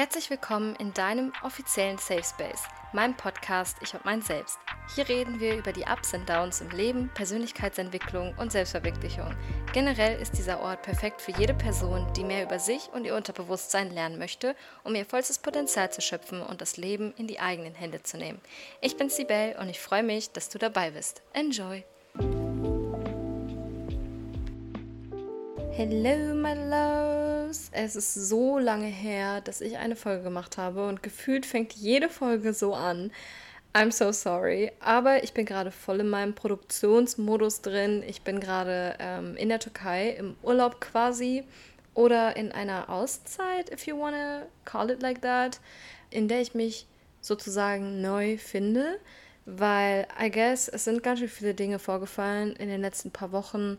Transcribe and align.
Herzlich 0.00 0.30
willkommen 0.30 0.76
in 0.76 0.94
deinem 0.94 1.30
offiziellen 1.42 1.98
Safe 1.98 2.24
Space, 2.24 2.62
meinem 2.94 3.14
Podcast 3.18 3.76
Ich 3.82 3.92
und 3.92 4.02
mein 4.06 4.22
Selbst. 4.22 4.58
Hier 4.94 5.06
reden 5.06 5.40
wir 5.40 5.58
über 5.58 5.74
die 5.74 5.82
Ups 5.82 6.14
und 6.14 6.26
Downs 6.26 6.62
im 6.62 6.70
Leben, 6.70 7.10
Persönlichkeitsentwicklung 7.12 8.34
und 8.38 8.50
Selbstverwirklichung. 8.50 9.34
Generell 9.74 10.18
ist 10.18 10.38
dieser 10.38 10.62
Ort 10.62 10.80
perfekt 10.80 11.20
für 11.20 11.32
jede 11.32 11.52
Person, 11.52 12.10
die 12.16 12.24
mehr 12.24 12.44
über 12.44 12.58
sich 12.58 12.88
und 12.94 13.04
ihr 13.04 13.14
Unterbewusstsein 13.14 13.90
lernen 13.90 14.18
möchte, 14.18 14.56
um 14.84 14.94
ihr 14.94 15.04
vollstes 15.04 15.38
Potenzial 15.38 15.92
zu 15.92 16.00
schöpfen 16.00 16.40
und 16.40 16.62
das 16.62 16.78
Leben 16.78 17.12
in 17.18 17.26
die 17.26 17.38
eigenen 17.38 17.74
Hände 17.74 18.02
zu 18.02 18.16
nehmen. 18.16 18.40
Ich 18.80 18.96
bin 18.96 19.10
Sibel 19.10 19.54
und 19.60 19.68
ich 19.68 19.80
freue 19.80 20.02
mich, 20.02 20.30
dass 20.32 20.48
du 20.48 20.56
dabei 20.56 20.92
bist. 20.92 21.20
Enjoy! 21.34 21.84
Hello, 25.76 26.34
my 26.34 26.54
loves. 27.50 27.68
Es 27.72 27.96
ist 27.96 28.14
so 28.14 28.58
lange 28.58 28.86
her, 28.86 29.40
dass 29.40 29.60
ich 29.60 29.76
eine 29.76 29.96
Folge 29.96 30.22
gemacht 30.22 30.56
habe 30.56 30.86
und 30.86 31.02
gefühlt 31.02 31.46
fängt 31.46 31.72
jede 31.72 32.08
Folge 32.08 32.54
so 32.54 32.74
an. 32.74 33.10
I'm 33.72 33.92
so 33.92 34.10
sorry, 34.10 34.72
aber 34.80 35.22
ich 35.22 35.32
bin 35.32 35.46
gerade 35.46 35.70
voll 35.70 36.00
in 36.00 36.08
meinem 36.08 36.34
Produktionsmodus 36.34 37.60
drin. 37.60 38.02
Ich 38.04 38.22
bin 38.22 38.40
gerade 38.40 38.96
ähm, 38.98 39.36
in 39.36 39.48
der 39.48 39.60
Türkei 39.60 40.10
im 40.10 40.34
Urlaub 40.42 40.80
quasi 40.80 41.44
oder 41.94 42.36
in 42.36 42.50
einer 42.50 42.88
Auszeit, 42.88 43.70
if 43.72 43.86
you 43.86 43.96
wanna 43.96 44.42
call 44.64 44.90
it 44.90 45.02
like 45.02 45.22
that, 45.22 45.60
in 46.10 46.26
der 46.26 46.40
ich 46.40 46.54
mich 46.54 46.86
sozusagen 47.20 48.00
neu 48.00 48.38
finde, 48.38 48.98
weil 49.44 50.08
I 50.20 50.30
guess 50.30 50.66
es 50.66 50.84
sind 50.84 51.04
ganz 51.04 51.20
schön 51.20 51.28
viele 51.28 51.54
Dinge 51.54 51.78
vorgefallen 51.78 52.56
in 52.56 52.68
den 52.68 52.80
letzten 52.80 53.12
paar 53.12 53.30
Wochen, 53.30 53.78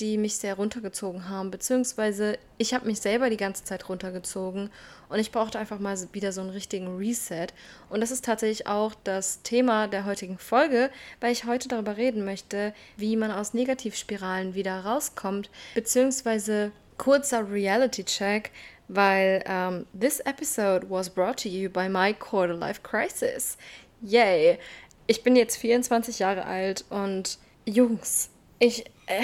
die 0.00 0.16
mich 0.16 0.36
sehr 0.36 0.54
runtergezogen 0.54 1.28
haben, 1.28 1.50
beziehungsweise 1.50 2.38
ich 2.58 2.72
habe 2.72 2.86
mich 2.86 3.00
selber 3.00 3.28
die 3.28 3.36
ganze 3.36 3.64
Zeit 3.64 3.88
runtergezogen 3.88 4.70
und 5.08 5.18
ich 5.18 5.30
brauchte 5.30 5.58
einfach 5.58 5.78
mal 5.78 5.96
wieder 6.12 6.32
so 6.32 6.40
einen 6.40 6.50
richtigen 6.50 6.96
Reset. 6.96 7.48
Und 7.88 8.00
das 8.00 8.10
ist 8.10 8.24
tatsächlich 8.24 8.66
auch 8.66 8.94
das 9.04 9.42
Thema 9.42 9.88
der 9.88 10.06
heutigen 10.06 10.38
Folge, 10.38 10.90
weil 11.20 11.32
ich 11.32 11.44
heute 11.44 11.68
darüber 11.68 11.96
reden 11.96 12.24
möchte, 12.24 12.72
wie 12.96 13.16
man 13.16 13.30
aus 13.30 13.54
Negativspiralen 13.54 14.54
wieder 14.54 14.80
rauskommt, 14.80 15.50
beziehungsweise 15.74 16.72
kurzer 16.96 17.50
Reality-Check, 17.50 18.50
weil 18.88 19.42
um, 19.46 19.52
ähm, 19.52 19.86
this 19.98 20.20
episode 20.20 20.88
was 20.88 21.10
brought 21.10 21.42
to 21.42 21.48
you 21.48 21.68
by 21.68 21.88
my 21.88 22.14
quarter 22.14 22.54
life 22.54 22.80
crisis. 22.82 23.56
Yay! 24.02 24.58
Ich 25.06 25.22
bin 25.22 25.36
jetzt 25.36 25.56
24 25.56 26.20
Jahre 26.20 26.44
alt 26.44 26.84
und 26.88 27.38
Jungs, 27.66 28.30
ich. 28.58 28.86
Äh, 29.06 29.22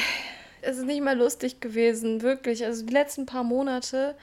es 0.67 0.79
ist 0.79 0.87
nicht 0.87 1.03
mal 1.03 1.17
lustig 1.17 1.61
gewesen, 1.61 2.23
wirklich. 2.23 2.65
Also 2.65 2.85
die 2.85 2.93
letzten 2.93 3.27
paar 3.27 3.45
Monate 3.45 4.15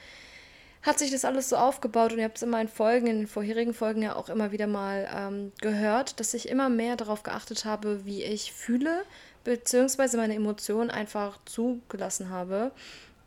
hat 0.82 0.98
sich 0.98 1.10
das 1.10 1.24
alles 1.24 1.48
so 1.48 1.56
aufgebaut 1.56 2.12
und 2.12 2.18
ihr 2.18 2.24
habt 2.24 2.36
es 2.36 2.42
in 2.42 2.50
meinen 2.50 2.68
Folgen, 2.68 3.06
in 3.06 3.18
den 3.20 3.26
vorherigen 3.26 3.72
Folgen 3.72 4.02
ja 4.02 4.16
auch 4.16 4.28
immer 4.28 4.52
wieder 4.52 4.66
mal 4.66 5.08
ähm, 5.14 5.52
gehört, 5.60 6.20
dass 6.20 6.34
ich 6.34 6.48
immer 6.48 6.68
mehr 6.68 6.96
darauf 6.96 7.22
geachtet 7.22 7.64
habe, 7.64 8.04
wie 8.04 8.22
ich 8.22 8.52
fühle, 8.52 9.04
beziehungsweise 9.44 10.18
meine 10.18 10.34
Emotionen 10.34 10.90
einfach 10.90 11.38
zugelassen 11.46 12.28
habe. 12.28 12.70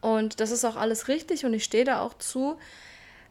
Und 0.02 0.40
das 0.40 0.52
ist 0.52 0.66
auch 0.66 0.76
alles 0.76 1.08
richtig 1.08 1.46
und 1.46 1.54
ich 1.54 1.64
stehe 1.64 1.84
da 1.84 2.02
auch 2.02 2.14
zu. 2.20 2.58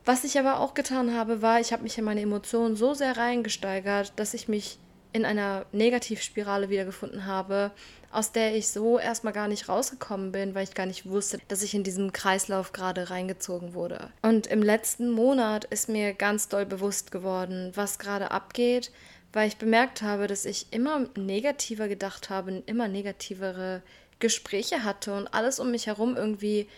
Was 0.05 0.25
ich 0.25 0.39
aber 0.39 0.59
auch 0.59 0.75
getan 0.75 1.15
habe, 1.15 1.41
war, 1.41 1.61
ich 1.61 1.73
habe 1.73 1.85
mich 1.85 1.97
in 1.97 2.05
meine 2.05 2.21
Emotionen 2.21 2.77
so 2.77 2.95
sehr 2.95 3.17
reingesteigert, 3.17 4.13
dass 4.17 4.35
ich 4.35 4.49
mich 4.49 4.79
in 5.17 5.25
einer 5.25 5.67
Negativspirale 5.73 6.69
wiedergefunden 6.71 7.27
habe, 7.27 7.73
aus 8.13 8.33
der 8.33 8.55
ich 8.55 8.69
so 8.69 8.99
erstmal 8.99 9.33
gar 9.33 9.49
nicht 9.49 9.69
rausgekommen 9.69 10.33
bin, 10.33 10.55
weil 10.55 10.65
ich 10.65 10.75
gar 10.75 10.87
nicht 10.87 11.09
wusste, 11.09 11.39
dass 11.49 11.63
ich 11.63 11.75
in 11.75 11.83
diesem 11.83 12.13
Kreislauf 12.13 12.73
gerade 12.73 13.11
reingezogen 13.11 13.75
wurde. 13.75 14.11
Und 14.23 14.47
im 14.47 14.63
letzten 14.63 15.11
Monat 15.11 15.65
ist 15.65 15.89
mir 15.89 16.15
ganz 16.15 16.49
doll 16.49 16.67
bewusst 16.67 17.11
geworden, 17.11 17.73
was 17.75 17.99
gerade 17.99 18.31
abgeht, 18.31 18.93
weil 19.33 19.49
ich 19.49 19.57
bemerkt 19.57 20.03
habe, 20.03 20.27
dass 20.27 20.45
ich 20.45 20.69
immer 20.71 21.07
negativer 21.17 21.89
gedacht 21.89 22.31
habe, 22.31 22.63
immer 22.67 22.89
negativere 22.89 23.83
Gespräche 24.19 24.85
hatte 24.85 25.15
und 25.15 25.29
alles 25.29 25.61
um 25.61 25.71
mich 25.71 25.87
herum 25.87 26.17
irgendwie 26.17 26.69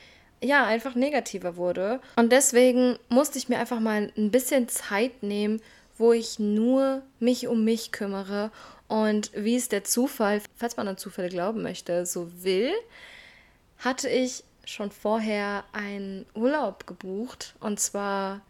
ja, 0.43 0.65
einfach 0.65 0.95
negativer 0.95 1.57
wurde. 1.57 2.01
Und 2.17 2.33
deswegen 2.33 2.97
musste 3.09 3.39
ich 3.39 3.49
mir 3.49 3.59
einfach 3.59 3.81
mal 3.81 4.13
ein 4.17 4.31
bisschen 4.31 4.69
Zeit 4.69 5.23
nehmen, 5.23 5.61
wo 5.99 6.13
ich 6.13 6.39
nur 6.39 7.03
mich 7.21 7.49
um 7.49 7.65
mich 7.65 7.93
kümmere. 7.93 8.51
Und 8.87 9.31
wie 9.35 9.57
es 9.57 9.69
der 9.69 9.85
Zufall, 9.85 10.41
falls 10.57 10.77
man 10.77 10.89
an 10.89 10.97
Zufälle 10.97 11.29
glauben 11.29 11.63
möchte, 11.63 12.07
so 12.07 12.31
will, 12.43 12.73
hatte 13.79 14.09
ich 14.09 14.45
schon 14.65 14.91
vorher 14.91 15.65
einen 15.73 16.27
Urlaub 16.35 16.87
gebucht. 16.87 17.55
Und 17.61 17.81
zwar 17.81 18.41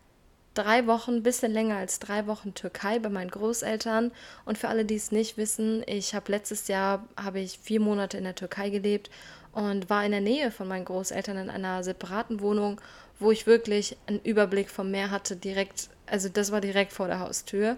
drei 0.55 0.87
Wochen, 0.87 1.23
bisschen 1.23 1.53
länger 1.53 1.77
als 1.77 2.01
drei 2.01 2.27
Wochen 2.27 2.55
Türkei 2.55 2.99
bei 2.99 3.09
meinen 3.09 3.31
Großeltern. 3.31 4.11
Und 4.45 4.59
für 4.59 4.69
alle, 4.69 4.85
die 4.85 4.97
es 4.97 5.13
nicht 5.13 5.37
wissen, 5.37 5.83
ich 5.87 6.15
habe 6.15 6.33
letztes 6.33 6.69
Jahr 6.69 7.07
habe 7.17 7.41
ich 7.41 7.59
vier 7.59 7.81
Monate 7.81 8.19
in 8.19 8.25
der 8.25 8.35
Türkei 8.35 8.71
gelebt 8.71 9.11
und 9.53 9.89
war 9.89 10.05
in 10.05 10.13
der 10.13 10.21
Nähe 10.21 10.51
von 10.51 10.69
meinen 10.69 10.85
Großeltern 10.85 11.37
in 11.37 11.51
einer 11.51 11.83
separaten 11.83 12.41
Wohnung, 12.41 12.81
wo 13.19 13.31
ich 13.31 13.47
wirklich 13.47 13.97
einen 14.07 14.21
Überblick 14.21 14.71
vom 14.71 14.91
Meer 14.91 15.11
hatte, 15.11 15.37
direkt, 15.37 15.89
also 16.07 16.29
das 16.29 16.53
war 16.53 16.61
direkt 16.61 16.93
vor 16.93 17.09
der 17.09 17.21
Haustür. 17.21 17.77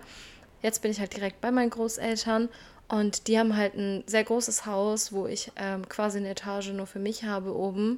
Jetzt 0.62 0.82
bin 0.82 0.90
ich 0.90 1.00
halt 1.00 1.16
direkt 1.16 1.40
bei 1.40 1.50
meinen 1.50 1.70
Großeltern 1.70 2.48
und 2.88 3.28
die 3.28 3.38
haben 3.38 3.56
halt 3.56 3.74
ein 3.74 4.04
sehr 4.06 4.24
großes 4.24 4.66
Haus, 4.66 5.12
wo 5.12 5.26
ich 5.26 5.52
ähm, 5.56 5.88
quasi 5.88 6.18
eine 6.18 6.30
Etage 6.30 6.70
nur 6.72 6.86
für 6.86 6.98
mich 6.98 7.24
habe 7.24 7.54
oben. 7.54 7.96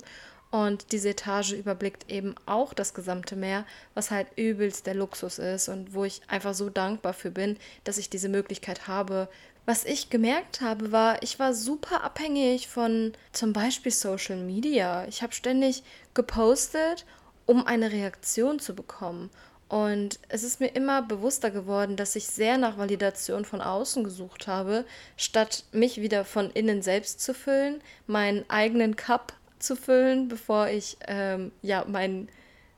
Und 0.51 0.93
diese 0.93 1.09
Etage 1.09 1.53
überblickt 1.53 2.11
eben 2.11 2.35
auch 2.45 2.75
das 2.75 2.93
gesamte 2.93 3.37
Meer, 3.37 3.65
was 3.95 4.11
halt 4.11 4.27
übelst 4.37 4.87
der 4.87 4.95
Luxus 4.95 5.39
ist 5.39 5.71
und 5.71 5.95
wo 5.95 6.05
ich 6.05 6.21
einfach 6.29 6.53
so 6.53 6.69
dankbar 6.69 7.15
für 7.15 7.31
bin, 7.31 7.57
dass 7.85 7.97
ich 7.97 8.11
diese 8.11 8.29
Möglichkeit 8.29 8.87
habe. 8.87 9.29
Was 9.65 9.87
ich 9.87 10.11
gemerkt 10.11 10.61
habe, 10.61 10.93
war, 10.93 11.23
ich 11.23 11.39
war 11.39 11.55
super 11.55 12.05
abhängig 12.05 12.69
von 12.69 13.15
zum 13.33 13.55
Beispiel 13.55 13.93
Social 13.93 14.37
Media. 14.37 15.07
Ich 15.07 15.23
habe 15.23 15.33
ständig 15.33 15.85
gepostet, 16.13 17.07
um 17.53 17.67
eine 17.67 17.93
Reaktion 17.93 18.59
zu 18.59 18.75
bekommen. 18.75 19.31
Und 19.69 20.19
es 20.29 20.43
ist 20.43 20.61
mir 20.61 20.69
immer 20.69 21.03
bewusster 21.03 21.51
geworden, 21.51 21.97
dass 21.97 22.17
ich 22.17 22.27
sehr 22.27 22.59
nach 22.59 22.79
Validation 22.79 23.45
von 23.45 23.61
außen 23.61 24.05
gesucht 24.05 24.47
habe, 24.47 24.85
statt 25.17 25.65
mich 25.73 26.01
wieder 26.01 26.25
von 26.25 26.51
innen 26.51 26.83
selbst 26.83 27.21
zu 27.21 27.35
füllen, 27.35 27.81
meinen 28.07 28.49
eigenen 28.49 28.97
Cup 28.97 29.35
zu 29.59 29.77
füllen, 29.77 30.29
bevor 30.29 30.69
ich 30.69 30.97
ähm, 31.07 31.53
ja 31.63 31.85
mein, 31.87 32.29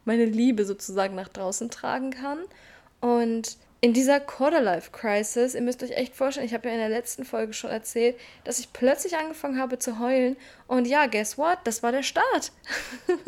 meine 0.04 0.24
Liebe 0.24 0.64
sozusagen 0.64 1.14
nach 1.14 1.28
draußen 1.28 1.70
tragen 1.70 2.10
kann. 2.10 2.38
Und 3.00 3.56
in 3.84 3.92
dieser 3.92 4.18
Quarterlife-Crisis, 4.18 5.54
ihr 5.54 5.60
müsst 5.60 5.82
euch 5.82 5.90
echt 5.90 6.16
vorstellen, 6.16 6.46
ich 6.46 6.54
habe 6.54 6.68
ja 6.68 6.72
in 6.72 6.80
der 6.80 6.88
letzten 6.88 7.26
Folge 7.26 7.52
schon 7.52 7.68
erzählt, 7.68 8.16
dass 8.42 8.58
ich 8.58 8.72
plötzlich 8.72 9.14
angefangen 9.18 9.58
habe 9.58 9.78
zu 9.78 9.98
heulen. 9.98 10.38
Und 10.66 10.86
ja, 10.86 11.04
guess 11.04 11.36
what? 11.36 11.58
Das 11.64 11.82
war 11.82 11.92
der 11.92 12.02
Start. 12.02 12.50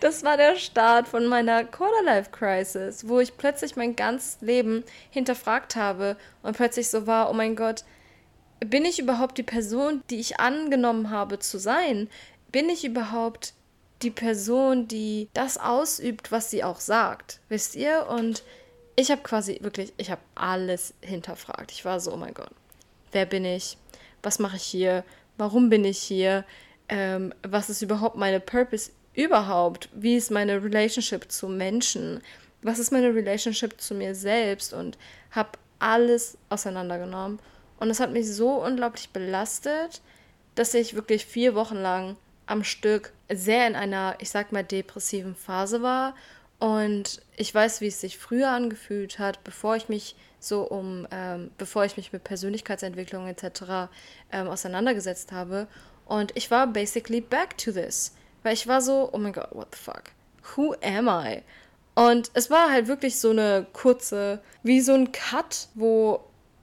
das 0.00 0.24
war 0.24 0.36
der 0.36 0.56
Start 0.56 1.06
von 1.06 1.26
meiner 1.26 1.62
Quarterlife-Crisis, 1.62 3.06
wo 3.06 3.20
ich 3.20 3.36
plötzlich 3.36 3.76
mein 3.76 3.94
ganzes 3.94 4.38
Leben 4.40 4.82
hinterfragt 5.10 5.76
habe 5.76 6.16
und 6.42 6.56
plötzlich 6.56 6.88
so 6.88 7.06
war, 7.06 7.30
oh 7.30 7.32
mein 7.32 7.54
Gott, 7.54 7.84
bin 8.58 8.84
ich 8.84 8.98
überhaupt 8.98 9.38
die 9.38 9.44
Person, 9.44 10.02
die 10.10 10.18
ich 10.18 10.40
angenommen 10.40 11.10
habe 11.10 11.38
zu 11.38 11.58
sein? 11.58 12.10
Bin 12.50 12.68
ich 12.70 12.84
überhaupt 12.84 13.54
die 14.02 14.10
Person, 14.10 14.88
die 14.88 15.28
das 15.32 15.58
ausübt, 15.58 16.32
was 16.32 16.50
sie 16.50 16.64
auch 16.64 16.80
sagt? 16.80 17.38
Wisst 17.48 17.76
ihr? 17.76 18.08
Und 18.08 18.42
ich 18.96 19.10
habe 19.10 19.22
quasi 19.22 19.58
wirklich, 19.60 19.92
ich 19.98 20.10
habe 20.10 20.22
alles 20.34 20.94
hinterfragt. 21.02 21.70
Ich 21.70 21.84
war 21.84 22.00
so, 22.00 22.12
oh 22.12 22.16
mein 22.16 22.34
Gott, 22.34 22.50
wer 23.12 23.26
bin 23.26 23.44
ich? 23.44 23.76
Was 24.22 24.38
mache 24.38 24.56
ich 24.56 24.62
hier? 24.62 25.04
Warum 25.36 25.68
bin 25.68 25.84
ich 25.84 25.98
hier? 25.98 26.44
Ähm, 26.88 27.32
was 27.42 27.68
ist 27.68 27.82
überhaupt 27.82 28.16
meine 28.16 28.40
Purpose 28.40 28.90
überhaupt? 29.14 29.90
Wie 29.92 30.16
ist 30.16 30.30
meine 30.30 30.62
Relationship 30.62 31.30
zu 31.30 31.48
Menschen? 31.48 32.22
Was 32.62 32.78
ist 32.78 32.90
meine 32.90 33.14
Relationship 33.14 33.78
zu 33.80 33.94
mir 33.94 34.14
selbst? 34.14 34.72
Und 34.72 34.96
habe 35.30 35.50
alles 35.78 36.38
auseinandergenommen. 36.48 37.38
Und 37.78 37.90
es 37.90 38.00
hat 38.00 38.12
mich 38.12 38.32
so 38.32 38.64
unglaublich 38.64 39.10
belastet, 39.10 40.00
dass 40.54 40.72
ich 40.72 40.94
wirklich 40.94 41.26
vier 41.26 41.54
Wochen 41.54 41.76
lang 41.76 42.16
am 42.46 42.64
Stück 42.64 43.12
sehr 43.28 43.66
in 43.66 43.74
einer, 43.74 44.16
ich 44.20 44.30
sag 44.30 44.52
mal, 44.52 44.64
depressiven 44.64 45.34
Phase 45.34 45.82
war 45.82 46.14
und 46.58 47.20
ich 47.36 47.54
weiß, 47.54 47.80
wie 47.80 47.88
es 47.88 48.00
sich 48.00 48.18
früher 48.18 48.50
angefühlt 48.50 49.18
hat, 49.18 49.44
bevor 49.44 49.76
ich 49.76 49.88
mich 49.88 50.16
so 50.38 50.62
um, 50.62 51.06
ähm, 51.10 51.50
bevor 51.58 51.84
ich 51.84 51.96
mich 51.96 52.12
mit 52.12 52.24
Persönlichkeitsentwicklung 52.24 53.26
etc. 53.26 53.90
Ähm, 54.32 54.48
auseinandergesetzt 54.48 55.32
habe. 55.32 55.66
Und 56.06 56.32
ich 56.36 56.50
war 56.50 56.66
basically 56.66 57.20
back 57.20 57.58
to 57.58 57.72
this. 57.72 58.14
Weil 58.42 58.54
ich 58.54 58.66
war 58.66 58.80
so, 58.80 59.10
oh 59.12 59.18
mein 59.18 59.32
Gott, 59.32 59.48
what 59.52 59.74
the 59.74 59.78
fuck? 59.78 60.04
Who 60.54 60.74
am 60.82 61.08
I? 61.08 61.42
Und 61.94 62.30
es 62.34 62.50
war 62.50 62.70
halt 62.70 62.86
wirklich 62.86 63.18
so 63.18 63.30
eine 63.30 63.66
kurze, 63.72 64.40
wie 64.62 64.80
so 64.80 64.94
ein 64.94 65.12
Cut, 65.12 65.68
wo 65.74 66.20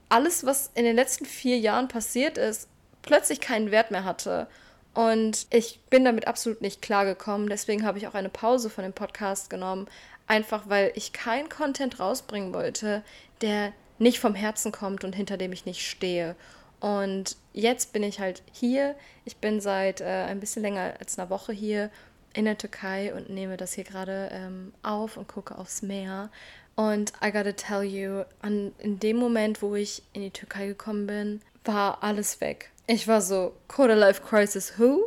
alles, 0.08 0.46
was 0.46 0.70
in 0.74 0.84
den 0.84 0.96
letzten 0.96 1.26
vier 1.26 1.58
Jahren 1.58 1.88
passiert 1.88 2.38
ist, 2.38 2.68
plötzlich 3.02 3.40
keinen 3.40 3.70
Wert 3.70 3.90
mehr 3.90 4.04
hatte. 4.04 4.46
Und 4.94 5.46
ich 5.50 5.80
bin 5.90 6.04
damit 6.04 6.28
absolut 6.28 6.60
nicht 6.60 6.80
klargekommen. 6.80 7.48
Deswegen 7.48 7.84
habe 7.84 7.98
ich 7.98 8.06
auch 8.06 8.14
eine 8.14 8.28
Pause 8.28 8.70
von 8.70 8.84
dem 8.84 8.92
Podcast 8.92 9.50
genommen. 9.50 9.88
Einfach 10.26 10.68
weil 10.68 10.92
ich 10.94 11.12
keinen 11.12 11.48
Content 11.48 12.00
rausbringen 12.00 12.54
wollte, 12.54 13.02
der 13.40 13.72
nicht 13.98 14.20
vom 14.20 14.34
Herzen 14.34 14.72
kommt 14.72 15.04
und 15.04 15.14
hinter 15.14 15.36
dem 15.36 15.52
ich 15.52 15.66
nicht 15.66 15.86
stehe. 15.86 16.36
Und 16.80 17.36
jetzt 17.52 17.92
bin 17.92 18.02
ich 18.02 18.20
halt 18.20 18.42
hier. 18.52 18.94
Ich 19.24 19.36
bin 19.38 19.60
seit 19.60 20.00
äh, 20.00 20.26
ein 20.28 20.40
bisschen 20.40 20.62
länger 20.62 20.94
als 20.98 21.18
einer 21.18 21.30
Woche 21.30 21.52
hier 21.52 21.90
in 22.32 22.44
der 22.44 22.58
Türkei 22.58 23.14
und 23.14 23.30
nehme 23.30 23.56
das 23.56 23.72
hier 23.72 23.84
gerade 23.84 24.28
ähm, 24.32 24.72
auf 24.82 25.16
und 25.16 25.28
gucke 25.28 25.56
aufs 25.56 25.82
Meer. 25.82 26.30
Und 26.76 27.12
I 27.24 27.30
gotta 27.30 27.52
tell 27.52 27.82
you, 27.82 28.24
an, 28.42 28.72
in 28.78 28.98
dem 28.98 29.16
Moment, 29.16 29.62
wo 29.62 29.74
ich 29.76 30.02
in 30.12 30.22
die 30.22 30.30
Türkei 30.30 30.66
gekommen 30.66 31.06
bin, 31.06 31.40
war 31.64 32.02
alles 32.02 32.40
weg. 32.40 32.70
Ich 32.86 33.08
war 33.08 33.20
so, 33.20 33.54
Quarter 33.68 33.96
Life 33.96 34.22
Crisis, 34.22 34.78
who? 34.78 35.04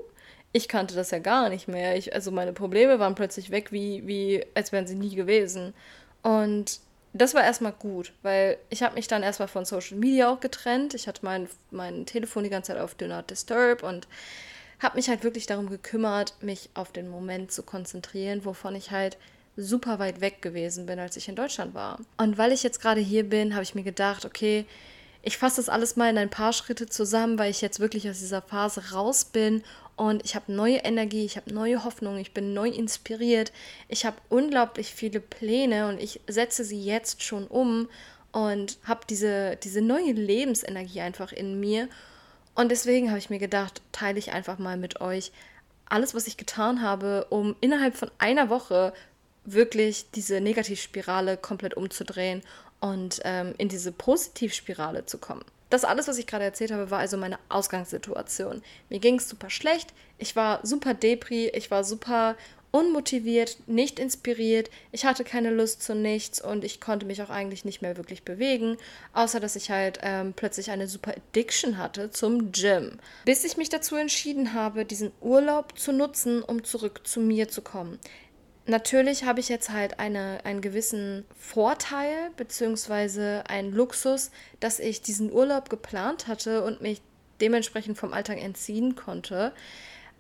Ich 0.52 0.68
kannte 0.68 0.96
das 0.96 1.12
ja 1.12 1.20
gar 1.20 1.50
nicht 1.50 1.68
mehr. 1.68 1.96
Ich, 1.96 2.14
also 2.14 2.32
meine 2.32 2.54
Probleme 2.54 3.00
waren 3.00 3.16
plötzlich 3.16 3.52
weg, 3.52 3.72
wie, 3.72 4.08
wie 4.08 4.46
als 4.56 4.72
wären 4.72 4.88
sie 4.88 4.96
nie 4.96 5.14
gewesen. 5.14 5.74
Und 6.24 6.80
das 7.14 7.34
war 7.34 7.44
erstmal 7.44 7.74
gut, 7.74 8.14
weil 8.24 8.58
ich 8.70 8.84
habe 8.84 8.96
mich 8.96 9.08
dann 9.08 9.24
erstmal 9.24 9.48
von 9.48 9.66
Social 9.66 9.98
Media 9.98 10.30
auch 10.32 10.40
getrennt. 10.40 10.94
Ich 10.94 11.08
hatte 11.08 11.24
mein, 11.24 11.48
mein 11.72 12.06
Telefon 12.06 12.44
die 12.44 12.50
ganze 12.50 12.74
Zeit 12.74 12.82
auf 12.82 12.96
Do 12.96 13.08
Not 13.08 13.30
Disturb 13.30 13.84
und 13.84 14.08
habe 14.80 14.96
mich 14.96 15.10
halt 15.10 15.24
wirklich 15.24 15.46
darum 15.46 15.70
gekümmert, 15.70 16.34
mich 16.42 16.70
auf 16.74 16.92
den 16.92 17.10
Moment 17.10 17.52
zu 17.52 17.64
konzentrieren, 17.64 18.46
wovon 18.46 18.76
ich 18.76 18.92
halt 18.92 19.18
super 19.56 19.98
weit 19.98 20.22
weg 20.22 20.42
gewesen 20.42 20.86
bin, 20.86 21.00
als 21.00 21.18
ich 21.18 21.28
in 21.28 21.36
Deutschland 21.36 21.74
war. 21.74 22.00
Und 22.18 22.38
weil 22.38 22.52
ich 22.52 22.62
jetzt 22.62 22.82
gerade 22.82 23.02
hier 23.02 23.28
bin, 23.28 23.54
habe 23.54 23.64
ich 23.64 23.74
mir 23.74 23.84
gedacht, 23.84 24.24
okay, 24.24 24.66
ich 25.28 25.38
fasse 25.38 25.58
das 25.58 25.68
alles 25.68 25.98
mal 25.98 26.10
in 26.10 26.18
ein 26.18 26.30
paar 26.30 26.54
Schritte 26.54 26.88
zusammen, 26.88 27.38
weil 27.38 27.52
ich 27.52 27.60
jetzt 27.60 27.82
wirklich 27.82 28.10
aus 28.10 28.20
dieser 28.20 28.42
Phase 28.42 28.92
raus 28.94 29.26
bin 29.26 29.62
und 29.98 30.24
ich 30.24 30.36
habe 30.36 30.54
neue 30.54 30.78
Energie, 30.78 31.26
ich 31.26 31.36
habe 31.36 31.54
neue 31.54 31.84
Hoffnung, 31.84 32.16
ich 32.18 32.34
bin 32.34 32.54
neu 32.54 32.70
inspiriert, 32.70 33.52
ich 33.90 34.06
habe 34.06 34.16
unglaublich 34.30 34.94
viele 34.94 35.20
Pläne 35.20 35.90
und 35.90 36.00
ich 36.00 36.22
setze 36.28 36.64
sie 36.64 36.82
jetzt 36.82 37.24
schon 37.24 37.46
um 37.46 37.90
und 38.32 38.78
habe 38.86 39.02
diese, 39.10 39.58
diese 39.58 39.82
neue 39.82 40.14
Lebensenergie 40.14 41.02
einfach 41.02 41.34
in 41.34 41.60
mir. 41.60 41.90
Und 42.56 42.72
deswegen 42.72 43.10
habe 43.10 43.20
ich 43.20 43.30
mir 43.30 43.40
gedacht, 43.40 43.82
teile 43.92 44.20
ich 44.20 44.32
einfach 44.32 44.60
mal 44.60 44.78
mit 44.78 45.02
euch 45.02 45.34
alles, 45.90 46.16
was 46.16 46.28
ich 46.28 46.38
getan 46.38 46.82
habe, 46.82 47.28
um 47.30 47.58
innerhalb 47.60 47.98
von 47.98 48.12
einer 48.18 48.50
Woche 48.50 48.94
wirklich 49.44 50.10
diese 50.12 50.40
Negativspirale 50.40 51.36
komplett 51.36 51.76
umzudrehen 51.76 52.44
und 52.80 53.22
ähm, 53.24 53.54
in 53.58 53.70
diese 53.70 53.92
Positivspirale 53.92 55.06
zu 55.06 55.18
kommen. 55.18 55.44
Das 55.70 55.84
alles, 55.84 56.08
was 56.08 56.18
ich 56.18 56.28
gerade 56.28 56.46
erzählt 56.46 56.72
habe, 56.72 56.92
war 56.92 57.00
also 57.00 57.18
meine 57.18 57.40
Ausgangssituation. 57.50 58.62
Mir 58.90 59.00
ging 59.00 59.16
es 59.16 59.28
super 59.28 59.50
schlecht, 59.50 59.94
ich 60.18 60.36
war 60.36 60.66
super 60.66 60.94
depri, 60.94 61.50
ich 61.50 61.72
war 61.72 61.84
super 61.84 62.36
unmotiviert, 62.72 63.58
nicht 63.68 63.98
inspiriert, 63.98 64.70
ich 64.92 65.06
hatte 65.06 65.24
keine 65.24 65.52
Lust 65.52 65.82
zu 65.82 65.96
nichts 65.96 66.42
und 66.42 66.64
ich 66.64 66.82
konnte 66.82 67.06
mich 67.06 67.22
auch 67.22 67.30
eigentlich 67.30 67.66
nicht 67.66 67.82
mehr 67.82 67.98
wirklich 67.98 68.24
bewegen, 68.24 68.78
außer 69.14 69.40
dass 69.40 69.56
ich 69.56 69.72
halt 69.72 70.00
ähm, 70.04 70.34
plötzlich 70.36 70.70
eine 70.70 70.88
super 70.88 71.14
Addiction 71.16 71.78
hatte 71.78 72.12
zum 72.12 72.52
Gym. 72.52 73.00
Bis 73.26 73.44
ich 73.44 73.58
mich 73.58 73.70
dazu 73.70 73.96
entschieden 73.96 74.54
habe, 74.54 74.86
diesen 74.86 75.12
Urlaub 75.22 75.78
zu 75.80 75.92
nutzen, 75.92 76.44
um 76.44 76.64
zurück 76.64 77.02
zu 77.06 77.20
mir 77.20 77.48
zu 77.48 77.62
kommen. 77.62 78.00
Natürlich 78.70 79.24
habe 79.24 79.40
ich 79.40 79.48
jetzt 79.48 79.70
halt 79.70 79.98
eine, 79.98 80.40
einen 80.44 80.60
gewissen 80.60 81.24
Vorteil 81.40 82.32
bzw. 82.36 83.44
einen 83.48 83.72
Luxus, 83.72 84.30
dass 84.60 84.80
ich 84.80 85.02
diesen 85.02 85.32
Urlaub 85.32 85.70
geplant 85.70 86.28
hatte 86.28 86.64
und 86.66 86.82
mich 86.82 87.02
dementsprechend 87.40 87.98
vom 87.98 88.12
Alltag 88.12 88.44
entziehen 88.44 88.98
konnte. 88.98 89.54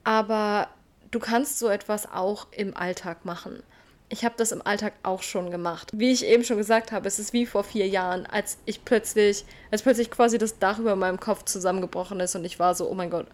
Aber 0.05 0.69
du 1.11 1.19
kannst 1.19 1.59
so 1.59 1.67
etwas 1.67 2.09
auch 2.09 2.47
im 2.51 2.75
Alltag 2.75 3.25
machen. 3.25 3.61
Ich 4.07 4.23
habe 4.23 4.35
das 4.37 4.53
im 4.53 4.65
Alltag 4.65 4.93
auch 5.03 5.23
schon 5.23 5.51
gemacht. 5.51 5.89
Wie 5.91 6.11
ich 6.13 6.25
eben 6.25 6.45
schon 6.45 6.55
gesagt 6.55 6.93
habe, 6.93 7.05
es 7.05 7.19
ist 7.19 7.33
wie 7.33 7.45
vor 7.45 7.65
vier 7.65 7.89
Jahren, 7.89 8.25
als 8.25 8.59
ich 8.63 8.85
plötzlich, 8.85 9.43
als 9.71 9.81
plötzlich 9.81 10.09
quasi 10.09 10.37
das 10.37 10.57
Dach 10.57 10.79
über 10.79 10.95
meinem 10.95 11.19
Kopf 11.19 11.43
zusammengebrochen 11.43 12.21
ist 12.21 12.33
und 12.33 12.45
ich 12.45 12.59
war 12.59 12.73
so, 12.75 12.89
oh 12.89 12.93
mein 12.93 13.09
Gott, 13.09 13.27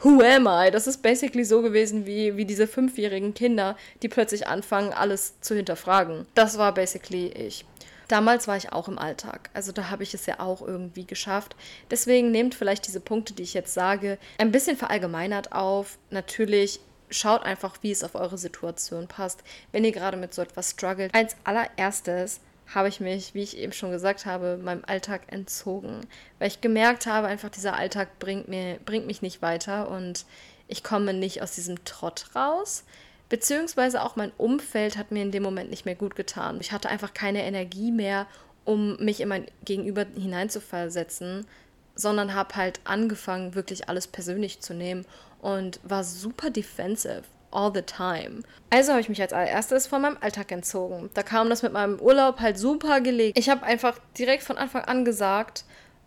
who 0.00 0.22
am 0.22 0.46
I? 0.46 0.70
Das 0.70 0.86
ist 0.86 1.02
basically 1.02 1.44
so 1.44 1.62
gewesen 1.62 2.06
wie, 2.06 2.36
wie 2.36 2.44
diese 2.44 2.66
fünfjährigen 2.66 3.34
Kinder, 3.34 3.76
die 4.02 4.08
plötzlich 4.08 4.46
anfangen, 4.46 4.92
alles 4.92 5.40
zu 5.40 5.54
hinterfragen. 5.54 6.26
Das 6.34 6.58
war 6.58 6.74
basically 6.74 7.28
ich. 7.28 7.64
Damals 8.08 8.46
war 8.46 8.56
ich 8.56 8.72
auch 8.72 8.88
im 8.88 8.98
Alltag, 8.98 9.48
also 9.54 9.72
da 9.72 9.88
habe 9.88 10.02
ich 10.02 10.12
es 10.12 10.26
ja 10.26 10.38
auch 10.38 10.60
irgendwie 10.60 11.06
geschafft. 11.06 11.56
Deswegen 11.90 12.30
nehmt 12.30 12.54
vielleicht 12.54 12.86
diese 12.86 13.00
Punkte, 13.00 13.32
die 13.32 13.42
ich 13.42 13.54
jetzt 13.54 13.72
sage, 13.72 14.18
ein 14.36 14.52
bisschen 14.52 14.76
verallgemeinert 14.76 15.52
auf. 15.52 15.96
Natürlich 16.10 16.80
schaut 17.08 17.42
einfach, 17.42 17.76
wie 17.80 17.90
es 17.90 18.04
auf 18.04 18.14
eure 18.14 18.36
Situation 18.38 19.08
passt, 19.08 19.42
wenn 19.70 19.84
ihr 19.84 19.92
gerade 19.92 20.16
mit 20.16 20.34
so 20.34 20.42
etwas 20.42 20.72
struggelt. 20.72 21.14
Als 21.14 21.36
allererstes 21.44 22.40
habe 22.74 22.88
ich 22.88 23.00
mich, 23.00 23.34
wie 23.34 23.42
ich 23.42 23.56
eben 23.58 23.72
schon 23.72 23.90
gesagt 23.90 24.26
habe, 24.26 24.58
meinem 24.62 24.84
Alltag 24.86 25.22
entzogen, 25.28 26.00
weil 26.38 26.48
ich 26.48 26.60
gemerkt 26.60 27.06
habe, 27.06 27.26
einfach 27.26 27.50
dieser 27.50 27.76
Alltag 27.76 28.18
bringt, 28.18 28.48
mir, 28.48 28.78
bringt 28.84 29.06
mich 29.06 29.22
nicht 29.22 29.42
weiter 29.42 29.90
und 29.90 30.24
ich 30.68 30.82
komme 30.82 31.12
nicht 31.12 31.42
aus 31.42 31.52
diesem 31.52 31.84
Trott 31.84 32.26
raus. 32.34 32.84
Beziehungsweise 33.28 34.02
auch 34.02 34.16
mein 34.16 34.32
Umfeld 34.36 34.96
hat 34.96 35.10
mir 35.10 35.22
in 35.22 35.32
dem 35.32 35.42
Moment 35.42 35.70
nicht 35.70 35.84
mehr 35.84 35.94
gut 35.94 36.16
getan. 36.16 36.58
Ich 36.60 36.72
hatte 36.72 36.88
einfach 36.88 37.14
keine 37.14 37.44
Energie 37.44 37.90
mehr, 37.90 38.26
um 38.64 38.96
mich 38.96 39.20
in 39.20 39.28
mein 39.28 39.46
Gegenüber 39.64 40.06
hineinzuversetzen, 40.14 41.46
sondern 41.94 42.34
habe 42.34 42.56
halt 42.56 42.80
angefangen, 42.84 43.54
wirklich 43.54 43.88
alles 43.88 44.06
persönlich 44.06 44.60
zu 44.60 44.74
nehmen 44.74 45.04
und 45.40 45.80
war 45.82 46.04
super 46.04 46.50
defensive 46.50 47.24
all 47.52 47.72
the 47.72 47.82
time. 47.82 48.42
Also 48.70 48.92
habe 48.92 49.00
ich 49.00 49.08
mich 49.08 49.20
als 49.20 49.32
allererstes 49.32 49.86
von 49.86 50.02
meinem 50.02 50.16
Alltag 50.20 50.50
entzogen. 50.52 51.10
Da 51.14 51.22
kam 51.22 51.50
das 51.50 51.62
mit 51.62 51.72
meinem 51.72 52.00
Urlaub 52.00 52.40
halt 52.40 52.58
super 52.58 53.00
gelegt. 53.00 53.38
Ich 53.38 53.48
habe 53.48 53.64
einfach 53.64 53.98
direkt 54.18 54.42
von 54.42 54.58
Anfang 54.58 54.84
an 54.84 55.04
gesagt, 55.04 55.64